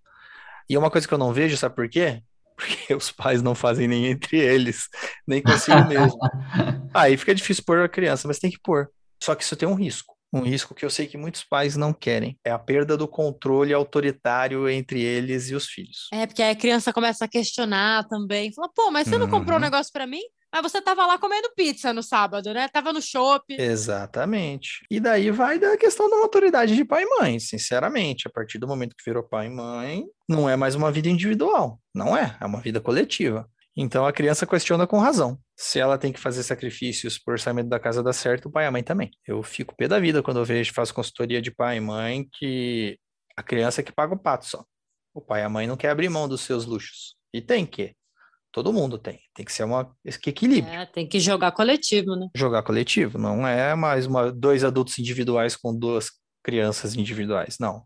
[0.68, 2.22] E uma coisa que eu não vejo, sabe por quê?
[2.56, 4.88] Porque os pais não fazem nem entre eles,
[5.26, 6.18] nem consigo mesmo.
[6.94, 8.90] Aí fica difícil pôr a criança, mas tem que pôr.
[9.22, 10.14] Só que isso tem um risco.
[10.32, 12.38] Um risco que eu sei que muitos pais não querem.
[12.44, 16.08] É a perda do controle autoritário entre eles e os filhos.
[16.12, 18.52] É, porque aí a criança começa a questionar também.
[18.52, 19.64] Fala, pô, mas você não comprou um Uhum.
[19.64, 20.20] negócio para mim?
[20.56, 22.66] Mas você tava lá comendo pizza no sábado, né?
[22.68, 23.56] Tava no shopping.
[23.60, 24.86] Exatamente.
[24.90, 28.26] E daí vai da questão da maturidade de pai e mãe, sinceramente.
[28.26, 31.78] A partir do momento que virou pai e mãe, não é mais uma vida individual.
[31.94, 33.46] Não é, é uma vida coletiva.
[33.76, 35.38] Então a criança questiona com razão.
[35.54, 38.66] Se ela tem que fazer sacrifícios por orçamento da casa dar certo, o pai e
[38.68, 39.10] a mãe também.
[39.26, 42.98] Eu fico pé da vida quando eu vejo, faço consultoria de pai e mãe, que
[43.36, 44.64] a criança é que paga o pato só.
[45.12, 47.14] O pai e a mãe não quer abrir mão dos seus luxos.
[47.34, 47.94] E tem que.
[48.56, 49.20] Todo mundo tem.
[49.34, 52.28] Tem que ser uma que equilíbrio É, tem que jogar coletivo, né?
[52.34, 56.10] jogar coletivo, não é mais uma, dois adultos individuais com duas
[56.42, 57.82] crianças individuais, não.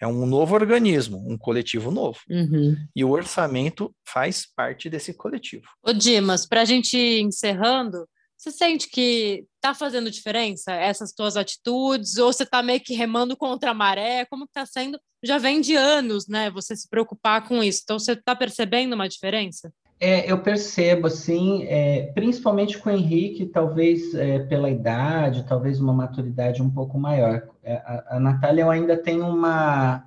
[0.00, 2.18] É um novo organismo, um coletivo novo.
[2.30, 2.74] Uhum.
[2.96, 5.66] E o orçamento faz parte desse coletivo.
[5.82, 8.08] Ô, Dimas, para a gente ir encerrando,
[8.38, 12.16] você sente que tá fazendo diferença essas tuas atitudes?
[12.16, 14.24] Ou você tá meio que remando contra a maré?
[14.24, 14.98] Como que tá sendo?
[15.22, 16.50] Já vem de anos, né?
[16.52, 17.82] Você se preocupar com isso.
[17.84, 19.70] Então, você tá percebendo uma diferença?
[19.98, 25.92] É, eu percebo, assim, é, principalmente com o Henrique, talvez é, pela idade, talvez uma
[25.92, 27.48] maturidade um pouco maior.
[27.62, 30.04] É, a, a Natália eu ainda tem uma,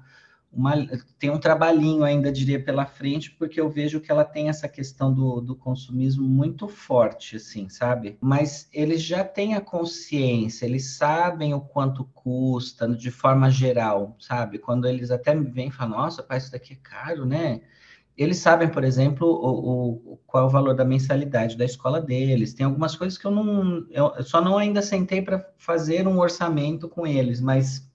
[0.54, 0.74] uma,
[1.18, 5.12] tem um trabalhinho ainda, diria, pela frente, porque eu vejo que ela tem essa questão
[5.12, 8.16] do, do consumismo muito forte, assim, sabe?
[8.22, 14.60] Mas eles já têm a consciência, eles sabem o quanto custa, de forma geral, sabe?
[14.60, 17.62] Quando eles até me vêm e falam, nossa, pai, isso daqui é caro, né?
[18.20, 22.54] Eles sabem, por exemplo, o, o, qual é o valor da mensalidade da escola deles.
[22.54, 26.90] Tem algumas coisas que eu não, eu só não ainda sentei para fazer um orçamento
[26.90, 27.90] com eles, mas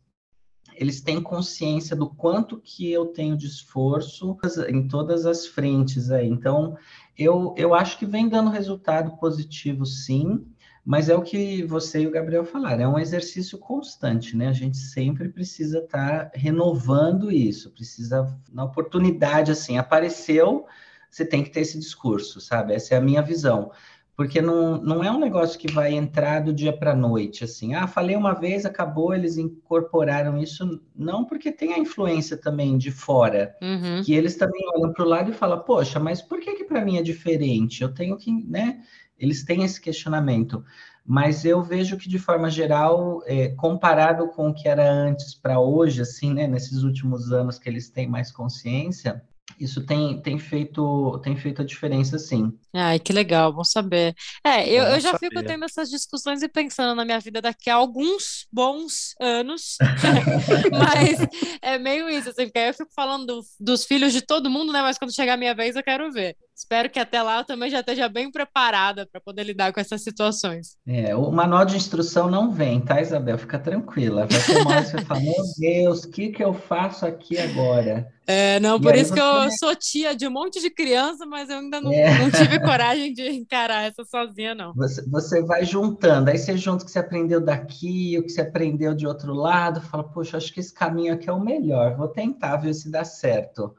[0.76, 4.34] eles têm consciência do quanto que eu tenho de esforço
[4.66, 6.26] em todas as frentes aí.
[6.26, 6.74] Então,
[7.18, 10.42] eu, eu acho que vem dando resultado positivo, sim,
[10.84, 14.48] mas é o que você e o Gabriel falaram, é um exercício constante, né?
[14.48, 20.66] A gente sempre precisa estar tá renovando isso, precisa, na oportunidade, assim, apareceu,
[21.10, 22.74] você tem que ter esse discurso, sabe?
[22.74, 23.70] Essa é a minha visão
[24.16, 27.74] porque não, não é um negócio que vai entrar do dia para a noite, assim,
[27.74, 32.92] ah, falei uma vez, acabou, eles incorporaram isso, não porque tem a influência também de
[32.92, 34.02] fora, uhum.
[34.04, 36.84] que eles também olham para o lado e falam, poxa, mas por que que para
[36.84, 37.82] mim é diferente?
[37.82, 38.82] Eu tenho que, né,
[39.24, 40.64] eles têm esse questionamento,
[41.04, 45.60] mas eu vejo que de forma geral, é, comparado com o que era antes para
[45.60, 49.22] hoje, assim, né, nesses últimos anos que eles têm mais consciência,
[49.58, 52.56] isso tem, tem, feito, tem feito a diferença, sim.
[52.76, 54.16] Ai, que legal, bom saber.
[54.44, 55.28] É, eu, eu já saber.
[55.28, 59.76] fico tendo essas discussões e pensando na minha vida daqui a alguns bons anos,
[60.72, 61.18] mas
[61.62, 64.72] é meio isso, assim, porque aí eu fico falando do, dos filhos de todo mundo,
[64.72, 64.82] né?
[64.82, 66.36] Mas quando chegar a minha vez, eu quero ver.
[66.56, 70.02] Espero que até lá eu também já esteja bem preparada para poder lidar com essas
[70.04, 70.76] situações.
[70.86, 73.36] É, o manual de instrução não vem, tá, Isabel?
[73.36, 74.26] Fica tranquila.
[74.26, 77.38] Vai ter uma hora que você fala, meu Deus, o que, que eu faço aqui
[77.38, 78.08] agora?
[78.26, 81.50] É, não, e por isso que eu sou tia de um monte de criança, mas
[81.50, 82.18] eu ainda não, é.
[82.18, 84.72] não tive coragem de encarar essa sozinha, não.
[84.74, 88.40] Você, você vai juntando, aí você junta o que você aprendeu daqui, o que você
[88.40, 92.08] aprendeu de outro lado, fala, poxa, acho que esse caminho aqui é o melhor, vou
[92.08, 93.74] tentar ver se dá certo.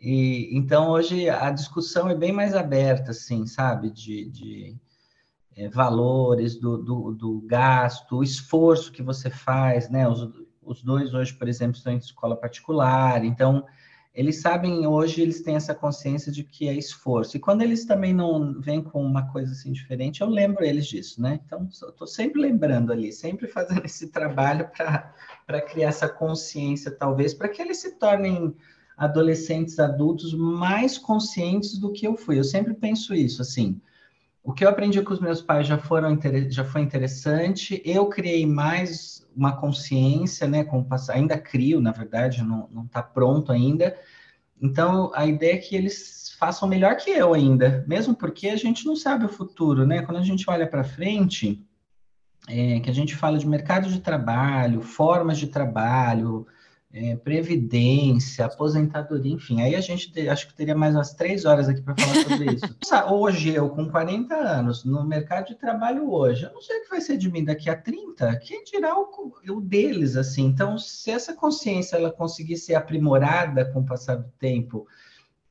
[0.00, 3.90] E, então, hoje a discussão é bem mais aberta, assim, sabe?
[3.90, 4.76] De, de
[5.56, 10.08] é, valores, do, do, do, gasto, o esforço que você faz, né?
[10.08, 10.28] Os,
[10.62, 13.64] os dois hoje, por exemplo, estão em escola particular, então
[14.18, 17.36] eles sabem hoje, eles têm essa consciência de que é esforço.
[17.36, 21.22] E quando eles também não vêm com uma coisa assim diferente, eu lembro eles disso,
[21.22, 21.38] né?
[21.46, 27.48] Então, estou sempre lembrando ali, sempre fazendo esse trabalho para criar essa consciência, talvez, para
[27.48, 28.56] que eles se tornem
[28.96, 32.40] adolescentes adultos mais conscientes do que eu fui.
[32.40, 33.80] Eu sempre penso isso, assim.
[34.48, 36.18] O que eu aprendi com os meus pais já foram
[36.48, 37.82] já foi interessante.
[37.84, 40.64] Eu criei mais uma consciência, né?
[40.64, 43.94] Com ainda crio, na verdade, não está pronto ainda.
[44.58, 48.86] Então a ideia é que eles façam melhor que eu ainda, mesmo porque a gente
[48.86, 50.00] não sabe o futuro, né?
[50.00, 51.62] Quando a gente olha para frente,
[52.48, 56.46] é, que a gente fala de mercado de trabalho, formas de trabalho,
[56.98, 59.62] é, previdência, aposentadoria, enfim.
[59.62, 62.54] Aí a gente te, acho que teria mais umas três horas aqui para falar sobre
[62.56, 63.14] isso.
[63.14, 66.90] hoje, eu com 40 anos, no mercado de trabalho hoje, eu não sei o que
[66.90, 70.46] vai ser de mim daqui a 30, quem dirá o, o deles, assim.
[70.46, 74.84] Então, se essa consciência ela conseguir ser aprimorada com o passar do tempo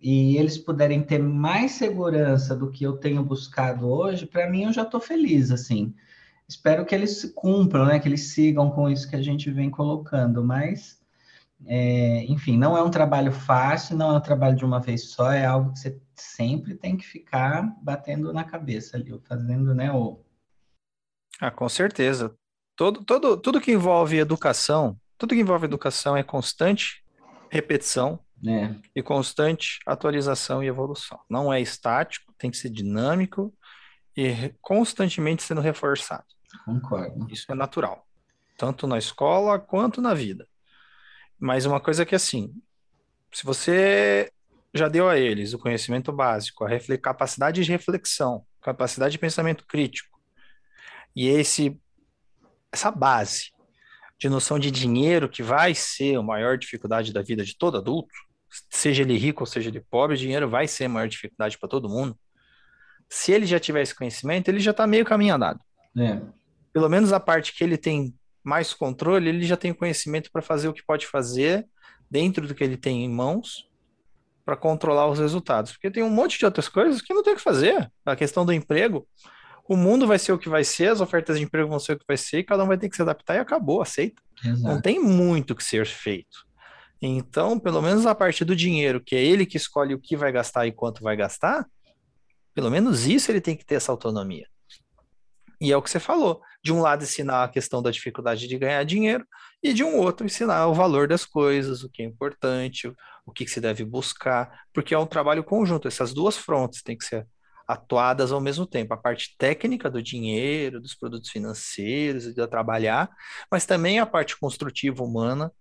[0.01, 4.73] e eles puderem ter mais segurança do que eu tenho buscado hoje, para mim eu
[4.73, 5.93] já estou feliz, assim.
[6.45, 7.99] Espero que eles cumpram, né?
[7.99, 10.96] Que eles sigam com isso que a gente vem colocando, mas
[11.65, 15.31] é, enfim, não é um trabalho fácil, não é um trabalho de uma vez só,
[15.31, 19.91] é algo que você sempre tem que ficar batendo na cabeça ali, fazendo, né?
[19.91, 20.23] O...
[21.39, 22.35] Ah, com certeza.
[22.75, 27.03] Todo, todo, tudo que envolve educação, tudo que envolve educação é constante
[27.49, 28.75] repetição é.
[28.95, 31.19] e constante atualização e evolução.
[31.29, 33.51] Não é estático, tem que ser dinâmico
[34.15, 36.25] e constantemente sendo reforçado.
[36.65, 37.27] Concordo.
[37.31, 38.05] Isso é natural,
[38.57, 40.47] tanto na escola quanto na vida.
[41.39, 42.53] Mas uma coisa que assim,
[43.31, 44.31] se você
[44.73, 50.17] já deu a eles o conhecimento básico, a capacidade de reflexão, capacidade de pensamento crítico,
[51.15, 51.79] e esse
[52.71, 53.51] essa base
[54.19, 58.13] de noção de dinheiro que vai ser a maior dificuldade da vida de todo adulto,
[58.69, 61.89] seja ele rico ou seja ele pobre, dinheiro vai ser a maior dificuldade para todo
[61.89, 62.17] mundo.
[63.09, 65.59] Se ele já tiver esse conhecimento, ele já está meio caminho andado.
[65.97, 66.21] É.
[66.73, 68.13] Pelo menos a parte que ele tem
[68.47, 71.67] mais controle, ele já tem conhecimento para fazer o que pode fazer
[72.09, 73.67] dentro do que ele tem em mãos
[74.45, 75.73] para controlar os resultados.
[75.73, 77.91] Porque tem um monte de outras coisas que não tem o que fazer.
[78.05, 79.05] A questão do emprego,
[79.67, 81.99] o mundo vai ser o que vai ser, as ofertas de emprego vão ser o
[81.99, 84.21] que vai ser, e cada um vai ter que se adaptar e acabou, aceita.
[84.41, 84.63] Exato.
[84.63, 86.47] Não tem muito que ser feito.
[87.01, 90.31] Então, pelo menos a parte do dinheiro, que é ele que escolhe o que vai
[90.31, 91.65] gastar e quanto vai gastar,
[92.53, 94.47] pelo menos isso ele tem que ter essa autonomia.
[95.59, 96.41] E é o que você falou.
[96.63, 99.25] De um lado, ensinar a questão da dificuldade de ganhar dinheiro,
[99.63, 102.91] e de um outro, ensinar o valor das coisas, o que é importante,
[103.25, 105.87] o que se deve buscar, porque é um trabalho conjunto.
[105.87, 107.27] Essas duas frontes têm que ser
[107.67, 108.93] atuadas ao mesmo tempo.
[108.93, 113.09] A parte técnica do dinheiro, dos produtos financeiros, de trabalhar,
[113.51, 115.51] mas também a parte construtiva humana,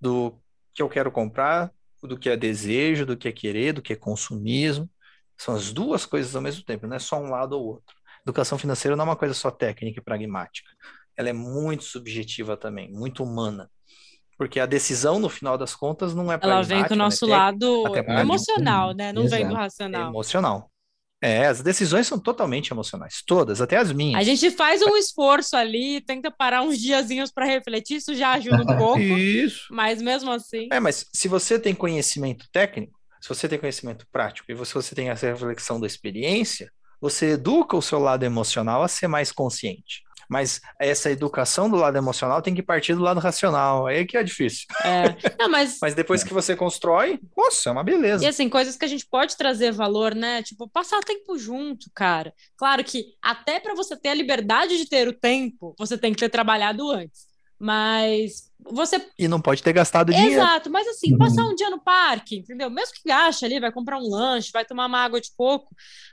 [0.00, 0.38] do
[0.72, 1.70] que eu quero comprar,
[2.02, 4.88] do que é desejo, do que é querer, do que é consumismo.
[5.36, 7.96] São as duas coisas ao mesmo tempo, não é só um lado ou outro.
[8.24, 10.68] Educação financeira não é uma coisa só técnica e pragmática.
[11.16, 13.70] Ela é muito subjetiva também, muito humana.
[14.36, 17.04] Porque a decisão, no final das contas, não é Ela vem com o né?
[17.04, 17.84] nosso lado
[18.18, 19.12] emocional, né?
[19.12, 19.54] Não vem do Exato.
[19.54, 20.08] É racional.
[20.08, 20.70] emocional.
[21.22, 24.20] É, as decisões são totalmente emocionais, todas, até as minhas.
[24.20, 28.62] A gente faz um esforço ali, tenta parar uns diazinhos para refletir, isso já ajuda
[28.62, 29.66] um pouco, Isso.
[29.70, 30.68] mas mesmo assim.
[30.70, 34.94] É, mas se você tem conhecimento técnico, se você tem conhecimento prático e se você
[34.94, 36.70] tem essa reflexão da experiência,
[37.04, 40.02] você educa o seu lado emocional a ser mais consciente.
[40.26, 43.86] Mas essa educação do lado emocional tem que partir do lado racional.
[43.86, 44.64] Aí é que é difícil.
[44.82, 45.14] É.
[45.38, 48.24] Não, mas Mas depois que você constrói, nossa, é uma beleza.
[48.24, 50.42] E assim, coisas que a gente pode trazer valor, né?
[50.42, 52.32] Tipo, passar tempo junto, cara.
[52.56, 56.20] Claro que até para você ter a liberdade de ter o tempo, você tem que
[56.20, 57.26] ter trabalhado antes.
[57.60, 59.00] Mas você.
[59.18, 60.32] E não pode ter gastado dinheiro.
[60.40, 61.18] Exato, mas assim, Uhum.
[61.18, 62.70] passar um dia no parque, entendeu?
[62.70, 65.68] Mesmo que gaste ali, vai comprar um lanche, vai tomar uma água de coco.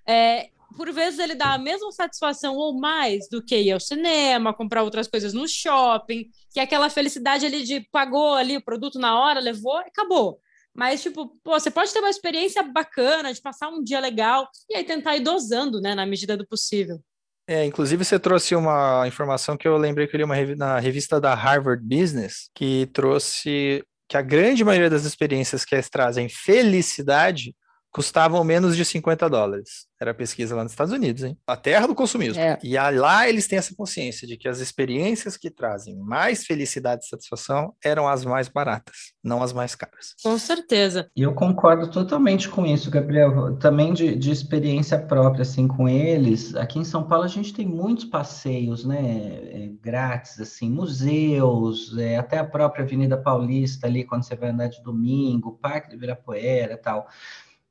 [0.07, 4.53] é, por vezes ele dá a mesma satisfação ou mais do que ir ao cinema,
[4.53, 8.97] comprar outras coisas no shopping, que é aquela felicidade ali de pagou ali o produto
[8.99, 10.39] na hora, levou e acabou.
[10.73, 14.77] Mas, tipo, pô, você pode ter uma experiência bacana de passar um dia legal e
[14.77, 16.99] aí tentar ir dosando, né, na medida do possível.
[17.47, 20.79] É, inclusive você trouxe uma informação que eu lembrei que eu li uma revi- na
[20.79, 26.29] revista da Harvard Business, que trouxe que a grande maioria das experiências que eles trazem
[26.29, 27.53] felicidade
[27.91, 29.85] custavam menos de 50 dólares.
[29.99, 31.37] Era a pesquisa lá nos Estados Unidos, hein?
[31.45, 32.41] A terra do consumismo.
[32.41, 32.57] É.
[32.63, 37.07] E lá eles têm essa consciência de que as experiências que trazem mais felicidade e
[37.07, 40.15] satisfação eram as mais baratas, não as mais caras.
[40.23, 41.09] Com certeza.
[41.15, 43.57] E eu concordo totalmente com isso, Gabriel.
[43.57, 46.55] Também de, de experiência própria, assim, com eles.
[46.55, 52.17] Aqui em São Paulo a gente tem muitos passeios, né, é, grátis, assim, museus, é,
[52.17, 56.73] até a própria Avenida Paulista ali, quando você vai andar de domingo, Parque de Ibirapuera
[56.73, 57.07] e tal.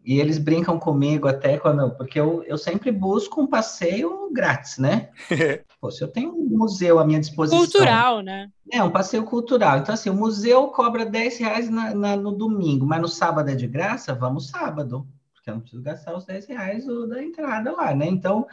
[0.05, 5.11] E eles brincam comigo até quando, porque eu, eu sempre busco um passeio grátis, né?
[5.81, 7.59] Pô, se eu tenho um museu à minha disposição.
[7.59, 8.51] Cultural, né?
[8.73, 9.79] É, um passeio cultural.
[9.79, 13.55] Então, assim, o museu cobra 10 reais na, na- no domingo, mas no sábado é
[13.55, 14.15] de graça?
[14.15, 18.07] Vamos sábado, porque eu não preciso gastar os 10 reais da entrada lá, né?
[18.07, 18.47] Então,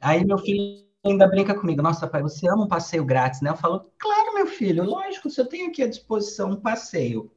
[0.00, 3.50] aí meu filho ainda brinca comigo, nossa, pai, você ama um passeio grátis, né?
[3.50, 7.30] Eu falo, claro, meu filho, lógico, se eu tenho aqui à disposição um passeio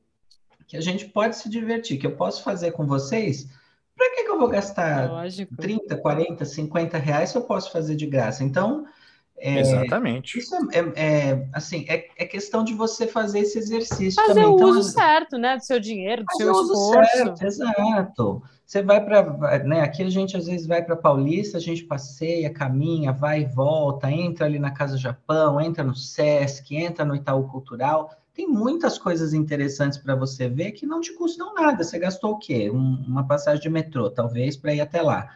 [0.68, 3.48] que a gente pode se divertir, que eu posso fazer com vocês,
[3.96, 5.56] para que que eu vou gastar Lógico.
[5.60, 8.44] 30, 40, 50 reais se eu posso fazer de graça?
[8.44, 8.86] Então,
[9.38, 10.40] é, Exatamente.
[10.40, 14.46] isso é, é- é, assim, é, é questão de você fazer esse exercício Fazer também.
[14.46, 17.24] o Então, uso certo, né, do seu dinheiro, do fazer seu o uso esforço.
[17.24, 18.44] certo, exato.
[18.66, 19.82] Você vai para, né?
[19.82, 24.10] Aqui a gente às vezes vai para Paulista, a gente passeia, caminha, vai e volta,
[24.12, 28.10] entra ali na Casa Japão, entra no Sesc, entra no Itaú Cultural.
[28.36, 31.84] Tem muitas coisas interessantes para você ver que não te custam nada.
[31.84, 32.70] Você gastou o quê?
[32.70, 35.30] Um- uma passagem de metrô, talvez, para ir até lá.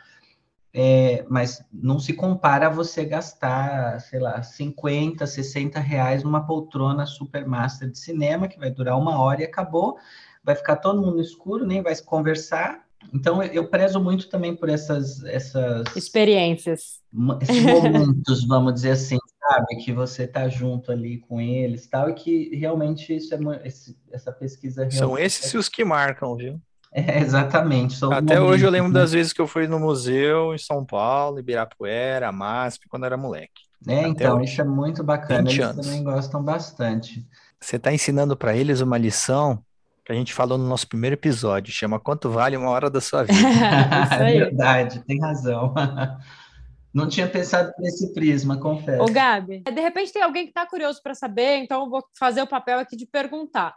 [0.72, 7.06] É, mas não se compara a você gastar, sei lá, 50, 60 reais numa poltrona
[7.08, 9.98] Supermaster de cinema, que vai durar uma hora e acabou.
[10.44, 12.86] Vai ficar todo mundo escuro, nem vai se conversar.
[13.14, 17.00] Então, eu- eu prezo muito também por essas, essas, Experiências.
[17.42, 19.18] esses momentos, vamos dizer assim,
[19.50, 19.76] sabe?
[19.78, 24.32] Que você tá junto ali com eles tal, e que realmente isso é esse- essa
[24.32, 26.60] pesquisa São esses os que marcam, viu?
[26.94, 27.96] é, exatamente.
[28.06, 29.00] Até hoje eu momentos, lembro né?
[29.00, 33.62] das vezes que eu fui no museu em São Paulo, Ibirapuera, MASP, quando era moleque.
[33.88, 34.52] É, até então, hoje.
[34.52, 35.44] isso é muito bacana.
[35.50, 35.86] 20 Eles anos.
[35.86, 37.26] também gostam bastante.
[37.62, 39.64] Você está ensinando para eles uma lição
[40.06, 43.24] que a gente falou no nosso primeiro episódio, chama Quanto Vale Uma Hora da Sua
[43.24, 43.38] Vida.
[44.06, 45.74] Isso É verdade, tem razão.
[47.00, 49.02] Não tinha pensado nesse prisma, confesso.
[49.02, 52.42] Ô, Gabi, de repente tem alguém que está curioso para saber, então eu vou fazer
[52.42, 53.74] o papel aqui de perguntar.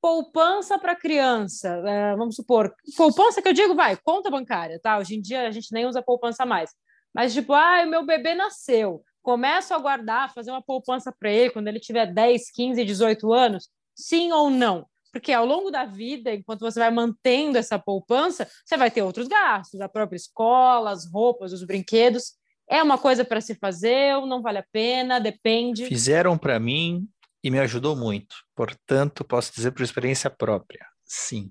[0.00, 4.98] Poupança para criança, é, vamos supor, poupança que eu digo, vai, conta bancária, tá?
[4.98, 6.70] Hoje em dia a gente nem usa poupança mais.
[7.12, 11.50] Mas, tipo, ah, o meu bebê nasceu, começo a guardar, fazer uma poupança para ele
[11.50, 13.68] quando ele tiver 10, 15, 18 anos?
[13.94, 14.86] Sim ou não?
[15.12, 19.26] Porque ao longo da vida, enquanto você vai mantendo essa poupança, você vai ter outros
[19.26, 22.34] gastos, a própria escola, as roupas, os brinquedos.
[22.70, 25.18] É uma coisa para se fazer ou não vale a pena?
[25.18, 25.86] Depende.
[25.86, 27.04] Fizeram para mim
[27.42, 28.36] e me ajudou muito.
[28.54, 31.50] Portanto, posso dizer por experiência própria, sim.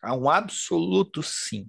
[0.00, 1.66] Há um absoluto sim.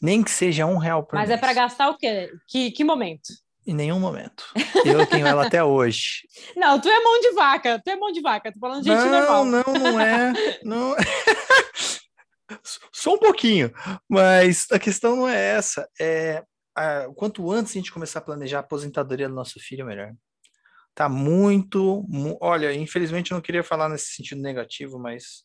[0.00, 1.38] Nem que seja um real por Mas mês.
[1.38, 2.30] é para gastar o quê?
[2.46, 3.32] Que, que momento?
[3.66, 4.44] Em nenhum momento.
[4.84, 6.20] Eu tenho ela até hoje.
[6.56, 9.00] Não, tu é mão de vaca, tu é mão de vaca, tô falando de gente
[9.00, 9.44] não, normal.
[9.44, 10.32] Não, não é.
[10.62, 10.94] Não...
[12.92, 13.72] Só um pouquinho,
[14.08, 15.88] mas a questão não é essa.
[16.00, 16.44] É
[16.76, 20.12] a, quanto antes a gente começar a planejar a aposentadoria do nosso filho, melhor.
[20.94, 25.44] Tá muito, mu olha, infelizmente eu não queria falar nesse sentido negativo, mas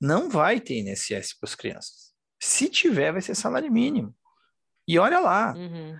[0.00, 2.12] não vai ter INSS para as crianças.
[2.40, 4.14] Se tiver, vai ser salário mínimo.
[4.86, 5.96] E olha lá, Uhum.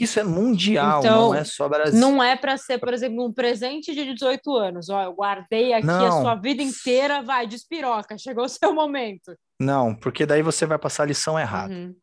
[0.00, 2.00] isso é mundial, Então, não é só Brasil.
[2.00, 4.88] Não é para ser, por exemplo, um presente de 18 anos.
[4.88, 6.22] Ó, eu guardei aqui a Não.
[6.22, 9.36] sua vida inteira, vai, despiroca, chegou o seu momento.
[9.60, 11.72] Não, porque daí você vai passar a lição errada.
[11.72, 11.94] Uhum.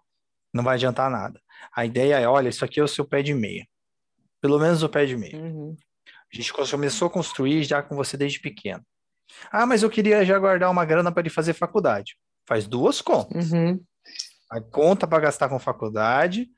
[0.54, 1.42] Não vai adiantar nada.
[1.76, 3.66] A ideia é, olha, isso aqui é o seu pé de meia.
[4.42, 5.38] Pelo menos o pé de meia.
[5.38, 5.76] Uhum.
[6.32, 8.84] A gente começou a construir já com você desde pequeno.
[9.52, 12.16] Ah, mas eu queria já guardar uma grana para ele fazer faculdade.
[12.48, 13.52] Faz duas contas.
[13.52, 13.80] Uhum.
[14.50, 16.50] A conta para gastar com faculdade,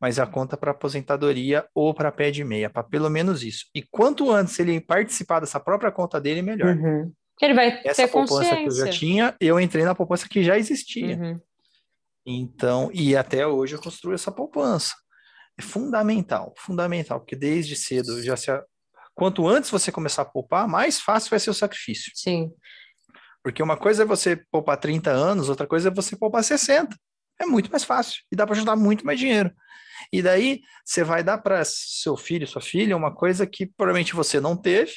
[0.00, 3.66] mas a conta para aposentadoria ou para pé de meia, para pelo menos isso.
[3.74, 6.74] E quanto antes ele participar dessa própria conta dele, melhor.
[6.74, 7.12] Uhum.
[7.40, 10.58] Ele vai Essa ter poupança que eu já tinha, eu entrei na poupança que já
[10.58, 11.16] existia.
[11.16, 11.40] Uhum.
[12.26, 14.94] Então, e até hoje eu construo essa poupança.
[15.58, 18.50] É fundamental, fundamental, porque desde cedo já se.
[19.14, 22.12] Quanto antes você começar a poupar, mais fácil vai ser o sacrifício.
[22.14, 22.50] Sim.
[23.42, 26.96] Porque uma coisa é você poupar 30 anos, outra coisa é você poupar 60.
[27.40, 29.50] É muito mais fácil e dá para juntar muito mais dinheiro.
[30.12, 34.40] E daí você vai dar para seu filho, sua filha, uma coisa que provavelmente você
[34.40, 34.92] não teve,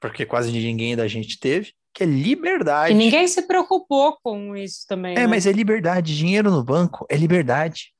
[0.00, 2.92] porque quase ninguém da gente teve, que é liberdade.
[2.92, 5.14] E ninguém se preocupou com isso também.
[5.14, 5.26] É, né?
[5.26, 6.16] mas é liberdade.
[6.16, 7.92] Dinheiro no banco é liberdade.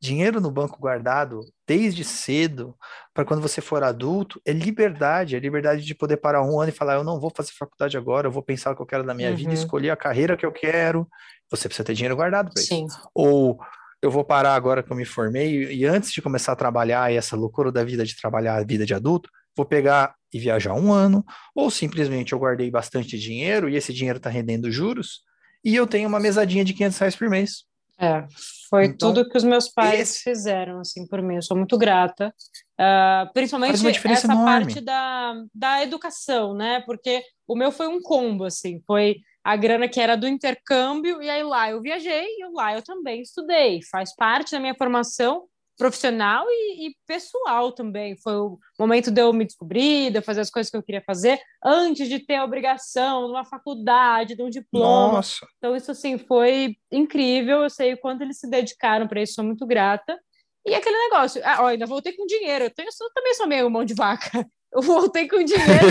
[0.00, 2.76] Dinheiro no banco guardado desde cedo,
[3.12, 5.34] para quando você for adulto, é liberdade.
[5.34, 8.28] É liberdade de poder parar um ano e falar: eu não vou fazer faculdade agora,
[8.28, 9.54] eu vou pensar o que eu quero da minha vida, Uhum.
[9.54, 11.06] escolher a carreira que eu quero.
[11.50, 12.68] Você precisa ter dinheiro guardado para isso.
[12.68, 12.86] Sim.
[13.12, 13.58] Ou
[14.00, 17.16] eu vou parar agora que eu me formei e antes de começar a trabalhar e
[17.16, 19.28] essa loucura da vida de trabalhar a vida de adulto,
[19.58, 24.16] vou pegar e viajar um ano, ou simplesmente eu guardei bastante dinheiro e esse dinheiro
[24.18, 25.22] está rendendo juros
[25.64, 27.64] e eu tenho uma mesadinha de 500 reais por mês.
[28.00, 28.24] É,
[28.70, 31.34] foi Então, tudo que os meus pais esse- fizeram, assim, por mim.
[31.36, 32.32] Eu sou muito grata.
[32.78, 33.74] Ah, principalmente
[34.06, 34.44] essa enorme.
[34.44, 36.80] parte da, da educação, né?
[36.86, 38.80] Porque o meu foi um combo, assim.
[38.86, 42.82] Foi a grana que era do intercâmbio, e aí lá eu viajei, e lá eu
[42.82, 43.80] também estudei.
[43.90, 45.46] Faz parte da minha formação
[45.78, 48.16] profissional e, e pessoal também.
[48.16, 51.02] Foi o momento de eu me descobrir, de eu fazer as coisas que eu queria
[51.06, 55.14] fazer, antes de ter a obrigação de uma faculdade, de um diploma.
[55.14, 57.62] Nossa, Então, isso assim foi incrível.
[57.62, 60.18] Eu sei o quanto eles se dedicaram para isso, sou muito grata.
[60.66, 62.64] E aquele negócio, ah, ó, ainda voltei com dinheiro.
[62.64, 64.46] Eu, tenho, eu também sou meio mão de vaca.
[64.70, 65.86] Eu voltei com dinheiro.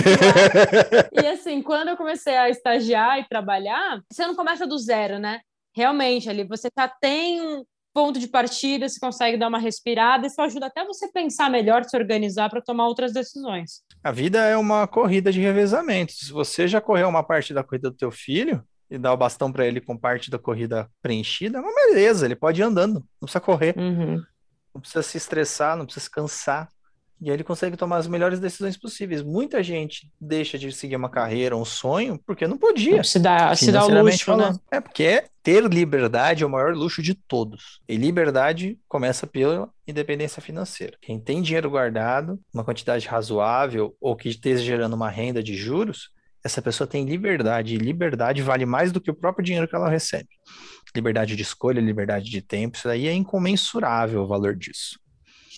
[1.12, 5.42] e assim, quando eu comecei a estagiar e trabalhar, você não começa do zero, né?
[5.76, 7.66] Realmente, ali você já tem um
[7.98, 11.98] ponto de partida, você consegue dar uma respirada, isso ajuda até você pensar melhor, se
[11.98, 13.82] organizar para tomar outras decisões.
[14.04, 16.14] a vida é uma corrida de revezamento.
[16.14, 19.52] Se você já correu uma parte da corrida do teu filho e dá o bastão
[19.52, 23.26] para ele com parte da corrida preenchida, é uma beleza, ele pode ir andando, não
[23.26, 23.74] precisa correr.
[23.76, 24.24] Uhum.
[24.76, 26.70] não precisa se estressar, não precisa se cansar.
[27.20, 29.24] E aí ele consegue tomar as melhores decisões possíveis.
[29.24, 33.04] Muita gente deixa de seguir uma carreira, um sonho, porque não podia.
[33.04, 34.18] Se dá, se dá o luxo, né?
[34.18, 34.62] falando.
[34.72, 37.82] É porque ter liberdade é o maior luxo de todos.
[37.88, 40.96] E liberdade começa pela independência financeira.
[41.02, 46.12] Quem tem dinheiro guardado, uma quantidade razoável, ou que esteja gerando uma renda de juros,
[46.44, 47.76] essa pessoa tem liberdade.
[47.76, 50.30] E liberdade vale mais do que o próprio dinheiro que ela recebe.
[50.96, 55.00] Liberdade de escolha, liberdade de tempo, isso aí é incomensurável o valor disso.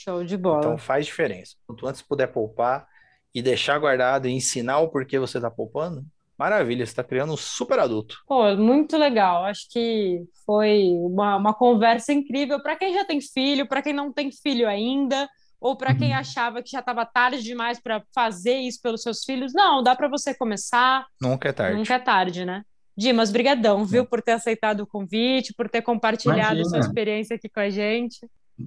[0.10, 0.60] Show de bola.
[0.60, 1.56] Então faz diferença.
[1.68, 2.88] Quanto antes puder poupar
[3.34, 6.04] e deixar guardado e ensinar o porquê você está poupando,
[6.38, 8.18] maravilha, você está criando um super adulto.
[8.28, 9.44] Pô, muito legal.
[9.46, 14.12] Acho que foi uma, uma conversa incrível para quem já tem filho, para quem não
[14.12, 15.30] tem filho ainda,
[15.62, 16.18] ou para quem Uhum.
[16.18, 19.54] achava que já estava tarde demais para fazer isso pelos seus filhos.
[19.54, 21.06] Não, dá para você começar.
[21.22, 21.78] Nunca é tarde.
[21.78, 22.64] Nunca é tarde, né?
[22.98, 26.80] Dimas, brigadão, viu, por ter aceitado o convite, por ter compartilhado sua Imagina.
[26.80, 28.20] experiência aqui com a gente.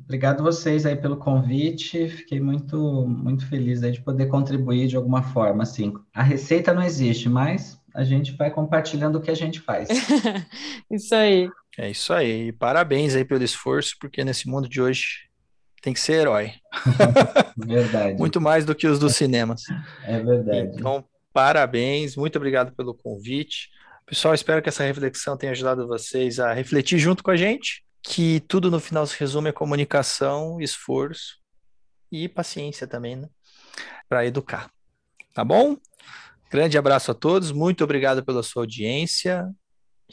[0.05, 2.09] Obrigado vocês aí pelo convite.
[2.09, 5.63] Fiquei muito, muito feliz aí de poder contribuir de alguma forma.
[5.63, 9.89] Assim, a receita não existe, mas a gente vai compartilhando o que a gente faz.
[10.91, 11.49] Isso aí.
[11.79, 12.49] É isso aí.
[12.49, 15.31] E parabéns aí pelo esforço, porque nesse mundo de hoje
[15.81, 16.53] tem que ser herói.
[17.57, 18.19] Verdade.
[18.19, 19.63] Muito mais do que os dos cinemas.
[20.05, 20.71] É verdade.
[20.75, 23.71] Então, parabéns, muito obrigado pelo convite.
[24.07, 28.41] Pessoal, espero que essa reflexão tenha ajudado vocês a refletir junto com a gente, que
[28.41, 31.39] tudo no final se resume a comunicação, esforço
[32.11, 33.29] e paciência também, né?
[34.09, 34.71] Para educar.
[35.33, 35.77] Tá bom?
[36.51, 39.49] Grande abraço a todos, muito obrigado pela sua audiência.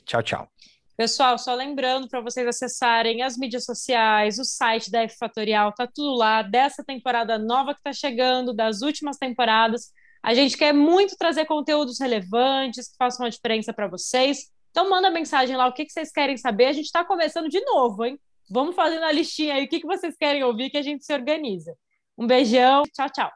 [0.06, 0.48] Tchau, tchau.
[0.96, 5.88] Pessoal, só lembrando para vocês acessarem as mídias sociais, o site da F Fatorial, tá
[5.88, 9.94] tudo lá, dessa temporada nova que está chegando, das últimas temporadas.
[10.22, 14.52] A gente quer muito trazer conteúdos relevantes, que façam uma diferença para vocês.
[14.72, 16.66] Então manda mensagem lá, o que, que vocês querem saber.
[16.66, 18.20] A gente está começando de novo, hein?
[18.50, 21.14] Vamos fazendo a listinha aí, o que, que vocês querem ouvir que a gente se
[21.14, 21.76] organiza.
[22.18, 23.32] Um beijão, tchau, tchau.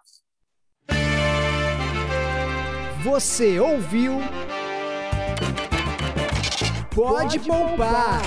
[3.04, 4.14] Você ouviu?
[6.96, 8.22] Pode, poupar.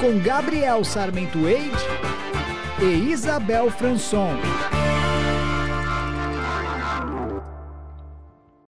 [0.00, 1.76] Com Gabriel Sarmento Eide
[2.82, 4.36] e Isabel Franson.